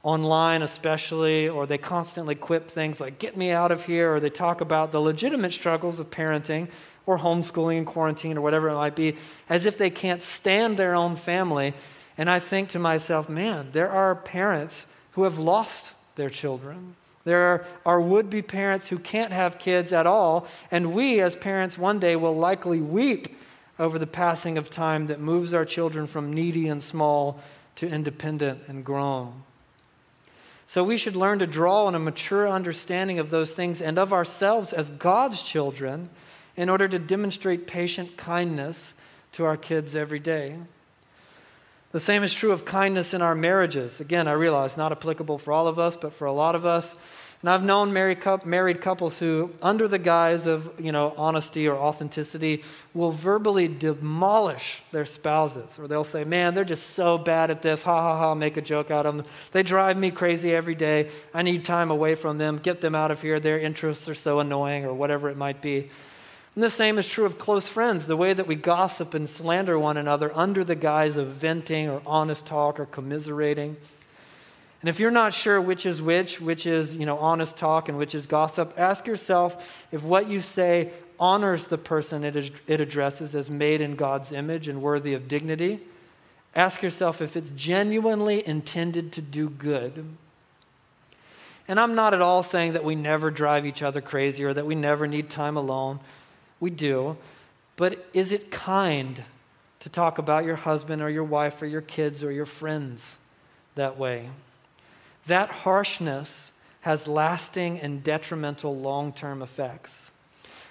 online 0.03 0.61
especially, 0.61 1.49
or 1.49 1.65
they 1.65 1.77
constantly 1.77 2.35
quip 2.35 2.71
things 2.71 3.01
like, 3.01 3.19
get 3.19 3.35
me 3.35 3.51
out 3.51 3.71
of 3.71 3.85
here, 3.85 4.13
or 4.13 4.19
they 4.21 4.29
talk 4.29 4.61
about 4.61 4.93
the 4.93 5.01
legitimate 5.01 5.51
struggles 5.51 5.99
of 5.99 6.09
parenting 6.09 6.69
or 7.07 7.17
homeschooling 7.17 7.79
and 7.79 7.87
quarantine 7.87 8.37
or 8.37 8.41
whatever 8.41 8.69
it 8.69 8.75
might 8.75 8.95
be, 8.95 9.15
as 9.49 9.65
if 9.65 9.79
they 9.79 9.89
can't 9.89 10.21
stand 10.21 10.77
their 10.77 10.93
own 10.93 11.15
family. 11.15 11.73
And 12.19 12.29
I 12.29 12.39
think 12.39 12.69
to 12.69 12.79
myself, 12.79 13.29
man, 13.29 13.69
there 13.71 13.89
are 13.89 14.13
parents 14.13 14.85
who 15.13 15.23
have 15.23 15.39
lost 15.39 15.93
their 16.15 16.29
children. 16.29 16.95
There 17.23 17.65
are, 17.85 17.99
would 17.99 18.29
be 18.29 18.41
parents 18.41 18.87
who 18.87 18.99
can't 18.99 19.33
have 19.33 19.57
kids 19.57 19.91
at 19.91 20.05
all, 20.05 20.47
and 20.69 20.93
we 20.93 21.19
as 21.19 21.35
parents 21.35 21.77
one 21.77 21.99
day 21.99 22.15
will 22.15 22.35
likely 22.35 22.79
weep 22.79 23.37
over 23.79 23.99
the 23.99 24.07
passing 24.07 24.57
of 24.57 24.69
time 24.69 25.07
that 25.07 25.19
moves 25.19 25.53
our 25.53 25.65
children 25.65 26.07
from 26.07 26.33
needy 26.33 26.67
and 26.67 26.83
small 26.83 27.39
to 27.75 27.87
independent 27.87 28.61
and 28.67 28.83
grown. 28.83 29.43
So 30.67 30.83
we 30.83 30.97
should 30.97 31.15
learn 31.15 31.39
to 31.39 31.47
draw 31.47 31.85
on 31.85 31.95
a 31.95 31.99
mature 31.99 32.49
understanding 32.49 33.19
of 33.19 33.29
those 33.29 33.51
things 33.51 33.81
and 33.81 33.97
of 33.97 34.11
ourselves 34.11 34.73
as 34.73 34.89
God's 34.89 35.41
children 35.41 36.09
in 36.57 36.69
order 36.69 36.87
to 36.87 36.99
demonstrate 36.99 37.67
patient 37.67 38.17
kindness 38.17 38.93
to 39.33 39.45
our 39.45 39.55
kids 39.55 39.95
every 39.95 40.19
day. 40.19 40.57
The 41.91 41.99
same 41.99 42.23
is 42.23 42.33
true 42.33 42.51
of 42.51 42.65
kindness 42.65 43.13
in 43.13 43.21
our 43.21 43.35
marriages. 43.35 44.01
Again, 44.01 44.27
I 44.27 44.33
realize 44.33 44.75
not 44.75 44.91
applicable 44.91 45.37
for 45.37 45.53
all 45.53 45.67
of 45.67 45.79
us, 45.79 45.95
but 45.95 46.13
for 46.13 46.25
a 46.25 46.33
lot 46.33 46.55
of 46.55 46.65
us. 46.65 46.95
And 47.41 47.51
I've 47.51 47.63
known 47.63 47.93
married, 47.93 48.81
couples 48.81 49.19
who, 49.19 49.53
under 49.61 49.87
the 49.87 49.99
guise 49.99 50.47
of 50.47 50.73
you 50.83 50.91
know, 50.91 51.13
honesty 51.15 51.67
or 51.67 51.77
authenticity, 51.77 52.63
will 52.95 53.11
verbally 53.11 53.67
demolish 53.67 54.81
their 54.91 55.05
spouses. 55.05 55.77
Or 55.77 55.87
they'll 55.87 56.03
say, 56.03 56.23
Man, 56.23 56.55
they're 56.55 56.65
just 56.65 56.91
so 56.91 57.19
bad 57.19 57.51
at 57.51 57.61
this. 57.61 57.83
Ha 57.83 58.01
ha 58.01 58.17
ha, 58.17 58.33
make 58.33 58.57
a 58.57 58.61
joke 58.61 58.89
out 58.89 59.05
of 59.05 59.15
them. 59.15 59.25
They 59.51 59.61
drive 59.61 59.97
me 59.97 60.09
crazy 60.09 60.53
every 60.53 60.73
day. 60.73 61.11
I 61.31 61.43
need 61.43 61.63
time 61.63 61.91
away 61.91 62.15
from 62.15 62.39
them. 62.39 62.57
Get 62.57 62.81
them 62.81 62.95
out 62.95 63.11
of 63.11 63.21
here. 63.21 63.39
Their 63.39 63.59
interests 63.59 64.09
are 64.09 64.15
so 64.15 64.39
annoying, 64.39 64.85
or 64.85 64.93
whatever 64.93 65.29
it 65.29 65.37
might 65.37 65.61
be. 65.61 65.91
And 66.57 66.63
the 66.63 66.71
same 66.71 66.97
is 66.97 67.07
true 67.07 67.25
of 67.25 67.37
close 67.37 67.67
friends, 67.67 68.07
the 68.07 68.17
way 68.17 68.33
that 68.33 68.47
we 68.47 68.55
gossip 68.55 69.13
and 69.13 69.29
slander 69.29 69.77
one 69.77 69.95
another 69.95 70.35
under 70.35 70.63
the 70.63 70.73
guise 70.73 71.15
of 71.15 71.27
venting 71.27 71.87
or 71.87 72.01
honest 72.03 72.47
talk 72.47 72.79
or 72.79 72.87
commiserating. 72.87 73.77
And 74.81 74.89
if 74.89 74.99
you're 74.99 75.11
not 75.11 75.35
sure 75.35 75.61
which 75.61 75.85
is 75.85 76.01
which, 76.01 76.41
which 76.41 76.65
is, 76.65 76.95
you 76.95 77.05
know, 77.05 77.19
honest 77.19 77.57
talk 77.57 77.89
and 77.89 77.97
which 77.99 78.15
is 78.15 78.25
gossip, 78.25 78.73
ask 78.75 79.05
yourself 79.05 79.85
if 79.91 80.01
what 80.01 80.29
you 80.29 80.41
say 80.41 80.89
honors 81.19 81.67
the 81.67 81.77
person 81.77 82.23
it, 82.23 82.35
is, 82.35 82.49
it 82.65 82.81
addresses 82.81 83.35
as 83.35 83.51
made 83.51 83.79
in 83.79 83.95
God's 83.95 84.31
image 84.31 84.67
and 84.67 84.81
worthy 84.81 85.13
of 85.13 85.27
dignity. 85.27 85.79
Ask 86.55 86.81
yourself 86.81 87.21
if 87.21 87.37
it's 87.37 87.51
genuinely 87.51 88.47
intended 88.47 89.11
to 89.11 89.21
do 89.21 89.51
good. 89.51 90.05
And 91.67 91.79
I'm 91.79 91.93
not 91.93 92.15
at 92.15 92.21
all 92.23 92.41
saying 92.41 92.73
that 92.73 92.83
we 92.83 92.95
never 92.95 93.29
drive 93.29 93.63
each 93.63 93.83
other 93.83 94.01
crazy 94.01 94.43
or 94.43 94.55
that 94.55 94.65
we 94.65 94.73
never 94.73 95.05
need 95.05 95.29
time 95.29 95.55
alone. 95.55 95.99
We 96.59 96.69
do. 96.69 97.17
But 97.75 98.05
is 98.13 98.31
it 98.31 98.51
kind 98.51 99.23
to 99.79 99.89
talk 99.89 100.17
about 100.17 100.45
your 100.45 100.55
husband 100.55 101.01
or 101.01 101.09
your 101.09 101.23
wife 101.23 101.61
or 101.61 101.67
your 101.67 101.81
kids 101.81 102.23
or 102.23 102.31
your 102.31 102.45
friends 102.45 103.17
that 103.75 103.97
way? 103.97 104.29
that 105.27 105.49
harshness 105.49 106.51
has 106.81 107.07
lasting 107.07 107.79
and 107.79 108.03
detrimental 108.03 108.73
long 108.73 109.13
term 109.13 109.41
effects. 109.41 109.93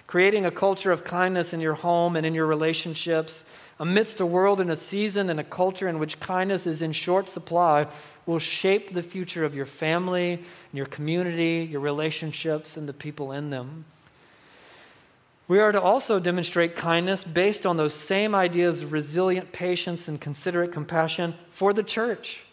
Creating 0.07 0.45
a 0.45 0.51
culture 0.51 0.91
of 0.91 1.03
kindness 1.03 1.53
in 1.53 1.59
your 1.59 1.75
home 1.75 2.15
and 2.15 2.25
in 2.25 2.33
your 2.33 2.45
relationships, 2.45 3.43
amidst 3.79 4.19
a 4.19 4.25
world 4.25 4.59
and 4.59 4.71
a 4.71 4.75
season 4.75 5.29
and 5.29 5.39
a 5.39 5.43
culture 5.43 5.87
in 5.87 5.99
which 5.99 6.19
kindness 6.19 6.65
is 6.65 6.81
in 6.81 6.91
short 6.91 7.29
supply, 7.29 7.85
will 8.25 8.39
shape 8.39 8.93
the 8.93 9.03
future 9.03 9.45
of 9.45 9.53
your 9.53 9.65
family, 9.65 10.43
your 10.73 10.85
community, 10.85 11.67
your 11.69 11.81
relationships, 11.81 12.77
and 12.77 12.89
the 12.89 12.93
people 12.93 13.31
in 13.31 13.49
them. 13.49 13.85
We 15.47 15.59
are 15.59 15.71
to 15.71 15.81
also 15.81 16.19
demonstrate 16.19 16.75
kindness 16.75 17.23
based 17.23 17.65
on 17.65 17.77
those 17.77 17.93
same 17.93 18.35
ideas 18.35 18.81
of 18.81 18.91
resilient 18.91 19.53
patience 19.53 20.07
and 20.07 20.19
considerate 20.19 20.73
compassion 20.73 21.35
for 21.51 21.71
the 21.71 21.83
church 21.83 22.43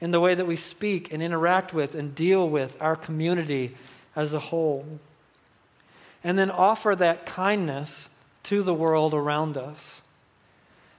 in 0.00 0.10
the 0.10 0.20
way 0.20 0.34
that 0.34 0.46
we 0.46 0.56
speak 0.56 1.12
and 1.12 1.22
interact 1.22 1.72
with 1.72 1.94
and 1.94 2.14
deal 2.14 2.48
with 2.48 2.76
our 2.82 2.96
community 2.96 3.76
as 4.14 4.32
a 4.32 4.40
whole. 4.40 4.84
and 6.24 6.36
then 6.36 6.50
offer 6.50 6.96
that 6.96 7.24
kindness 7.24 8.08
to 8.42 8.60
the 8.60 8.74
world 8.74 9.14
around 9.14 9.56
us. 9.56 10.02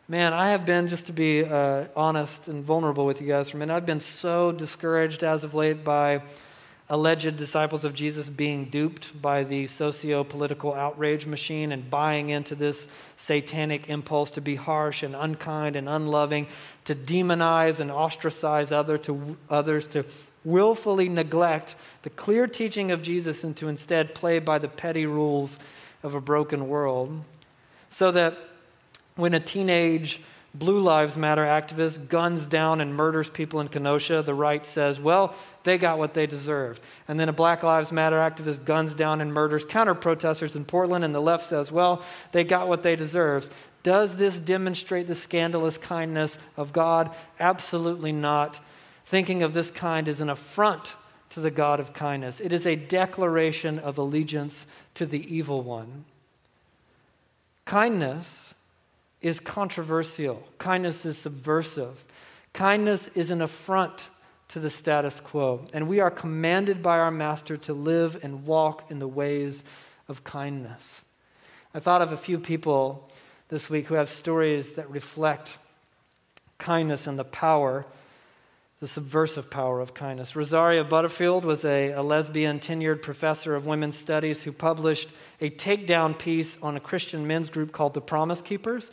Man, 0.08 0.32
I 0.32 0.52
have 0.52 0.66
been, 0.66 0.88
just 0.88 1.08
to 1.08 1.12
be 1.12 1.44
uh, 1.44 1.86
honest 1.94 2.48
and 2.48 2.64
vulnerable 2.64 3.06
with 3.06 3.20
you 3.20 3.28
guys 3.28 3.50
for 3.50 3.58
a 3.58 3.60
minute, 3.60 3.74
I've 3.74 3.86
been 3.86 4.00
so 4.00 4.54
discouraged 4.54 5.26
as 5.26 5.44
of 5.44 5.54
late 5.54 5.84
by 5.84 6.22
alleged 6.90 7.36
disciples 7.36 7.84
of 7.84 7.94
Jesus 7.94 8.30
being 8.30 8.66
duped 8.66 9.22
by 9.22 9.44
the 9.44 9.68
socio 9.68 10.24
political 10.24 10.74
outrage 10.74 11.26
machine 11.26 11.72
and 11.72 11.90
buying 11.90 12.30
into 12.30 12.56
this 12.56 12.88
satanic 13.18 13.90
impulse 13.90 14.32
to 14.32 14.42
be 14.42 14.56
harsh 14.56 15.04
and 15.04 15.16
unkind 15.16 15.76
and 15.76 15.90
unloving, 15.90 16.48
to 16.86 16.96
demonize 16.96 17.80
and 17.80 17.92
ostracize 17.92 18.72
other 18.72 18.98
to, 18.98 19.38
others, 19.50 19.86
to 19.88 20.06
willfully 20.46 21.10
neglect 21.10 21.76
the 22.04 22.10
clear 22.10 22.48
teaching 22.48 22.92
of 22.92 23.02
Jesus 23.02 23.44
and 23.44 23.56
to 23.58 23.68
instead 23.68 24.16
play 24.16 24.40
by 24.40 24.58
the 24.58 24.70
petty 24.70 25.06
rules 25.06 25.60
of 26.04 26.16
a 26.16 26.22
broken 26.22 26.70
world. 26.70 27.22
So 27.90 28.12
that 28.12 28.38
when 29.18 29.34
a 29.34 29.42
teenage 29.42 30.22
Blue 30.56 30.80
Lives 30.80 31.18
Matter 31.18 31.44
activist 31.44 32.08
guns 32.08 32.48
down 32.48 32.82
and 32.82 32.96
murders 32.96 33.30
people 33.30 33.60
in 33.60 33.68
Kenosha, 33.68 34.24
the 34.24 34.34
right 34.34 34.66
says, 34.66 35.00
well, 35.00 35.36
they 35.64 35.78
got 35.78 36.00
what 36.00 36.14
they 36.14 36.26
deserved. 36.26 36.82
And 37.08 37.20
then 37.20 37.30
a 37.30 37.34
Black 37.34 37.62
Lives 37.62 37.92
Matter 37.92 38.18
activist 38.18 38.66
guns 38.66 38.96
down 38.96 39.22
and 39.22 39.34
murders 39.34 39.66
counter 39.66 39.94
protesters 39.94 40.56
in 40.56 40.66
Portland, 40.66 41.06
and 41.06 41.14
the 41.14 41.22
left 41.22 41.44
says, 41.44 41.72
well, 41.72 42.02
they 42.32 42.44
got 42.44 42.68
what 42.68 42.82
they 42.82 42.96
deserved. 42.96 43.52
Does 43.84 44.16
this 44.16 44.40
demonstrate 44.40 45.08
the 45.08 45.16
scandalous 45.16 45.78
kindness 45.78 46.38
of 46.56 46.74
God? 46.74 47.14
Absolutely 47.40 48.12
not. 48.12 48.60
Thinking 49.06 49.44
of 49.44 49.54
this 49.54 49.70
kind 49.70 50.08
is 50.08 50.22
an 50.22 50.30
affront 50.30 50.94
to 51.30 51.40
the 51.40 51.52
God 51.52 51.80
of 51.80 51.94
kindness, 51.94 52.40
it 52.40 52.52
is 52.52 52.66
a 52.66 52.76
declaration 52.76 53.78
of 53.80 53.98
allegiance 53.98 54.66
to 54.96 55.06
the 55.06 55.34
evil 55.34 55.62
one. 55.62 56.06
Kindness 57.66 58.47
is 59.22 59.40
controversial, 59.40 60.44
kindness 60.58 61.06
is 61.06 61.18
subversive. 61.18 62.04
Kindness 62.54 63.10
is 63.10 63.30
an 63.30 63.42
affront 63.42 64.08
to 64.50 64.60
the 64.60 64.70
status 64.70 65.20
quo, 65.20 65.66
and 65.74 65.88
we 65.88 66.00
are 66.00 66.10
commanded 66.10 66.82
by 66.82 66.98
our 66.98 67.12
Master 67.12 67.58
to 67.58 67.74
live 67.74 68.24
and 68.24 68.46
walk 68.46 68.90
in 68.90 69.00
the 69.00 69.08
ways 69.08 69.64
of 70.08 70.24
kindness. 70.24 71.02
I 71.74 71.80
thought 71.80 72.02
of 72.02 72.14
a 72.14 72.18
few 72.18 72.40
people 72.40 73.08
this 73.50 73.70
week 73.70 73.88
who 73.88 73.96
have 73.96 74.10
stories 74.10 74.74
that 74.74 74.90
reflect 74.90 75.58
kindness 76.58 77.06
and 77.06 77.20
the 77.20 77.26
power 77.26 77.86
the 78.80 78.88
subversive 78.88 79.50
power 79.50 79.80
of 79.80 79.96
kindness. 79.96 80.36
Rosaria 80.36 80.84
Butterfield 80.84 81.44
was 81.44 81.66
a, 81.66 81.92
a, 81.92 82.04
lesbian 82.04 82.60
tenured 82.60 83.02
professor 83.02 83.56
of 83.56 83.66
women's 83.66 83.98
studies 83.98 84.44
who 84.44 84.52
published 84.52 85.10
a 85.42 85.50
takedown 85.50 86.18
piece 86.18 86.58
on 86.62 86.78
a 86.78 86.80
Christian 86.80 87.26
men's 87.26 87.50
group 87.50 87.72
called 87.72 87.96
the 87.96 88.02
Promise 88.02 88.42
Keepers. 88.42 88.92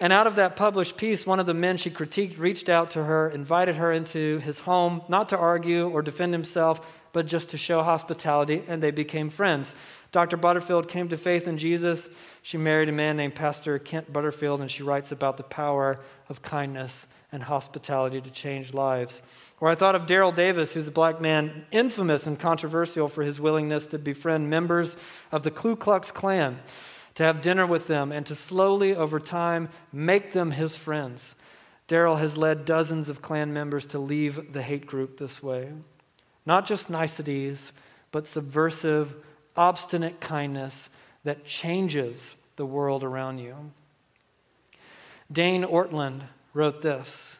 And 0.00 0.12
out 0.12 0.26
of 0.26 0.34
that 0.34 0.56
published 0.56 0.96
piece, 0.96 1.24
one 1.24 1.38
of 1.38 1.46
the 1.46 1.54
men 1.54 1.76
she 1.76 1.88
critiqued 1.88 2.36
reached 2.36 2.68
out 2.68 2.90
to 2.92 3.04
her, 3.04 3.30
invited 3.30 3.76
her 3.76 3.92
into 3.92 4.38
his 4.38 4.58
home, 4.58 5.02
not 5.08 5.28
to 5.28 5.38
argue 5.38 5.88
or 5.88 6.02
defend 6.02 6.32
himself, 6.32 7.00
but 7.12 7.26
just 7.26 7.50
to 7.50 7.56
show 7.56 7.82
hospitality, 7.82 8.64
and 8.66 8.82
they 8.82 8.90
became 8.90 9.30
friends. 9.30 9.72
Dr. 10.10 10.36
Butterfield 10.36 10.88
came 10.88 11.08
to 11.10 11.16
faith 11.16 11.46
in 11.46 11.58
Jesus. 11.58 12.08
She 12.42 12.58
married 12.58 12.88
a 12.88 12.92
man 12.92 13.16
named 13.16 13.36
Pastor 13.36 13.78
Kent 13.78 14.12
Butterfield, 14.12 14.60
and 14.60 14.70
she 14.70 14.82
writes 14.82 15.12
about 15.12 15.36
the 15.36 15.44
power 15.44 16.00
of 16.28 16.42
kindness 16.42 17.06
and 17.32 17.42
hospitality 17.42 18.20
to 18.20 18.30
change 18.30 18.72
lives. 18.74 19.22
Or 19.58 19.68
I 19.68 19.74
thought 19.74 19.94
of 19.94 20.02
Daryl 20.02 20.34
Davis, 20.34 20.72
who's 20.72 20.86
a 20.86 20.92
black 20.92 21.20
man 21.20 21.66
infamous 21.70 22.26
and 22.26 22.38
controversial 22.38 23.08
for 23.08 23.22
his 23.22 23.40
willingness 23.40 23.86
to 23.86 23.98
befriend 23.98 24.50
members 24.50 24.96
of 25.32 25.42
the 25.42 25.50
Ku 25.50 25.74
Klux 25.74 26.10
Klan, 26.10 26.60
to 27.14 27.22
have 27.22 27.42
dinner 27.42 27.66
with 27.66 27.86
them, 27.86 28.12
and 28.12 28.26
to 28.26 28.34
slowly, 28.34 28.94
over 28.94 29.18
time, 29.18 29.68
make 29.92 30.32
them 30.32 30.52
his 30.52 30.76
friends. 30.76 31.34
Daryl 31.88 32.18
has 32.18 32.36
led 32.36 32.64
dozens 32.64 33.08
of 33.08 33.22
Klan 33.22 33.52
members 33.52 33.86
to 33.86 33.98
leave 33.98 34.52
the 34.52 34.62
hate 34.62 34.86
group 34.86 35.18
this 35.18 35.42
way. 35.42 35.72
Not 36.46 36.66
just 36.66 36.90
niceties, 36.90 37.72
but 38.10 38.26
subversive, 38.26 39.14
obstinate 39.56 40.20
kindness 40.20 40.88
that 41.24 41.44
changes 41.44 42.34
the 42.56 42.66
world 42.66 43.04
around 43.04 43.38
you. 43.38 43.72
Dane 45.30 45.64
Ortlund 45.64 46.22
wrote 46.54 46.82
this 46.82 47.36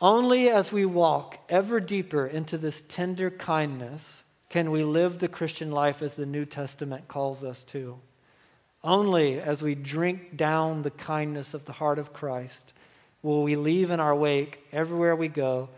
Only 0.00 0.48
as 0.48 0.72
we 0.72 0.84
walk 0.84 1.38
ever 1.48 1.80
deeper 1.80 2.26
into 2.26 2.58
this 2.58 2.82
tender 2.88 3.30
kindness 3.30 4.22
can 4.48 4.70
we 4.70 4.84
live 4.84 5.18
the 5.18 5.28
Christian 5.28 5.70
life 5.70 6.02
as 6.02 6.14
the 6.14 6.26
New 6.26 6.44
Testament 6.44 7.08
calls 7.08 7.42
us 7.42 7.62
to. 7.64 7.98
Only 8.84 9.40
as 9.40 9.62
we 9.62 9.74
drink 9.74 10.36
down 10.36 10.82
the 10.82 10.90
kindness 10.90 11.54
of 11.54 11.64
the 11.64 11.72
heart 11.72 11.98
of 11.98 12.12
Christ 12.12 12.72
will 13.22 13.42
we 13.42 13.56
leave 13.56 13.90
in 13.90 13.98
our 13.98 14.14
wake, 14.14 14.64
everywhere 14.70 15.16
we 15.16 15.28
go, 15.28 15.68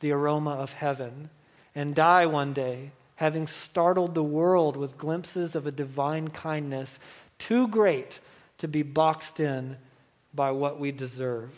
the 0.00 0.12
aroma 0.12 0.50
of 0.50 0.74
heaven 0.74 1.30
and 1.74 1.94
die 1.94 2.26
one 2.26 2.52
day 2.52 2.90
having 3.18 3.48
startled 3.48 4.14
the 4.14 4.22
world 4.22 4.76
with 4.76 4.96
glimpses 4.96 5.56
of 5.56 5.66
a 5.66 5.72
divine 5.72 6.28
kindness 6.28 7.00
too 7.38 7.66
great 7.66 8.20
to 8.58 8.68
be 8.68 8.82
boxed 8.82 9.40
in 9.40 9.76
by 10.32 10.52
what 10.52 10.78
we 10.78 10.92
deserve. 10.92 11.50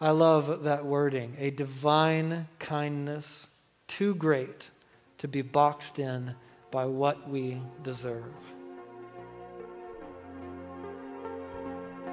I 0.00 0.10
love 0.10 0.62
that 0.62 0.86
wording 0.86 1.34
a 1.38 1.50
divine 1.50 2.46
kindness 2.60 3.48
too 3.88 4.14
great 4.14 4.68
to 5.18 5.26
be 5.26 5.42
boxed 5.42 5.98
in 5.98 6.36
by 6.70 6.84
what 6.84 7.28
we 7.28 7.60
deserve. 7.82 8.32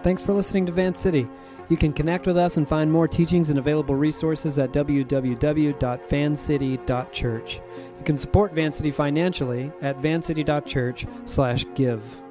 Thanks 0.01 0.23
for 0.23 0.33
listening 0.33 0.65
to 0.65 0.71
Van 0.71 0.95
City. 0.95 1.27
You 1.69 1.77
can 1.77 1.93
connect 1.93 2.25
with 2.27 2.38
us 2.38 2.57
and 2.57 2.67
find 2.67 2.91
more 2.91 3.07
teachings 3.07 3.49
and 3.49 3.59
available 3.59 3.95
resources 3.95 4.59
at 4.59 4.71
www.vancity.church. 4.71 7.61
You 7.97 8.03
can 8.03 8.17
support 8.17 8.53
Van 8.53 8.71
City 8.71 8.91
financially 8.91 9.71
at 9.81 9.97
vancity.church/give. 9.97 12.21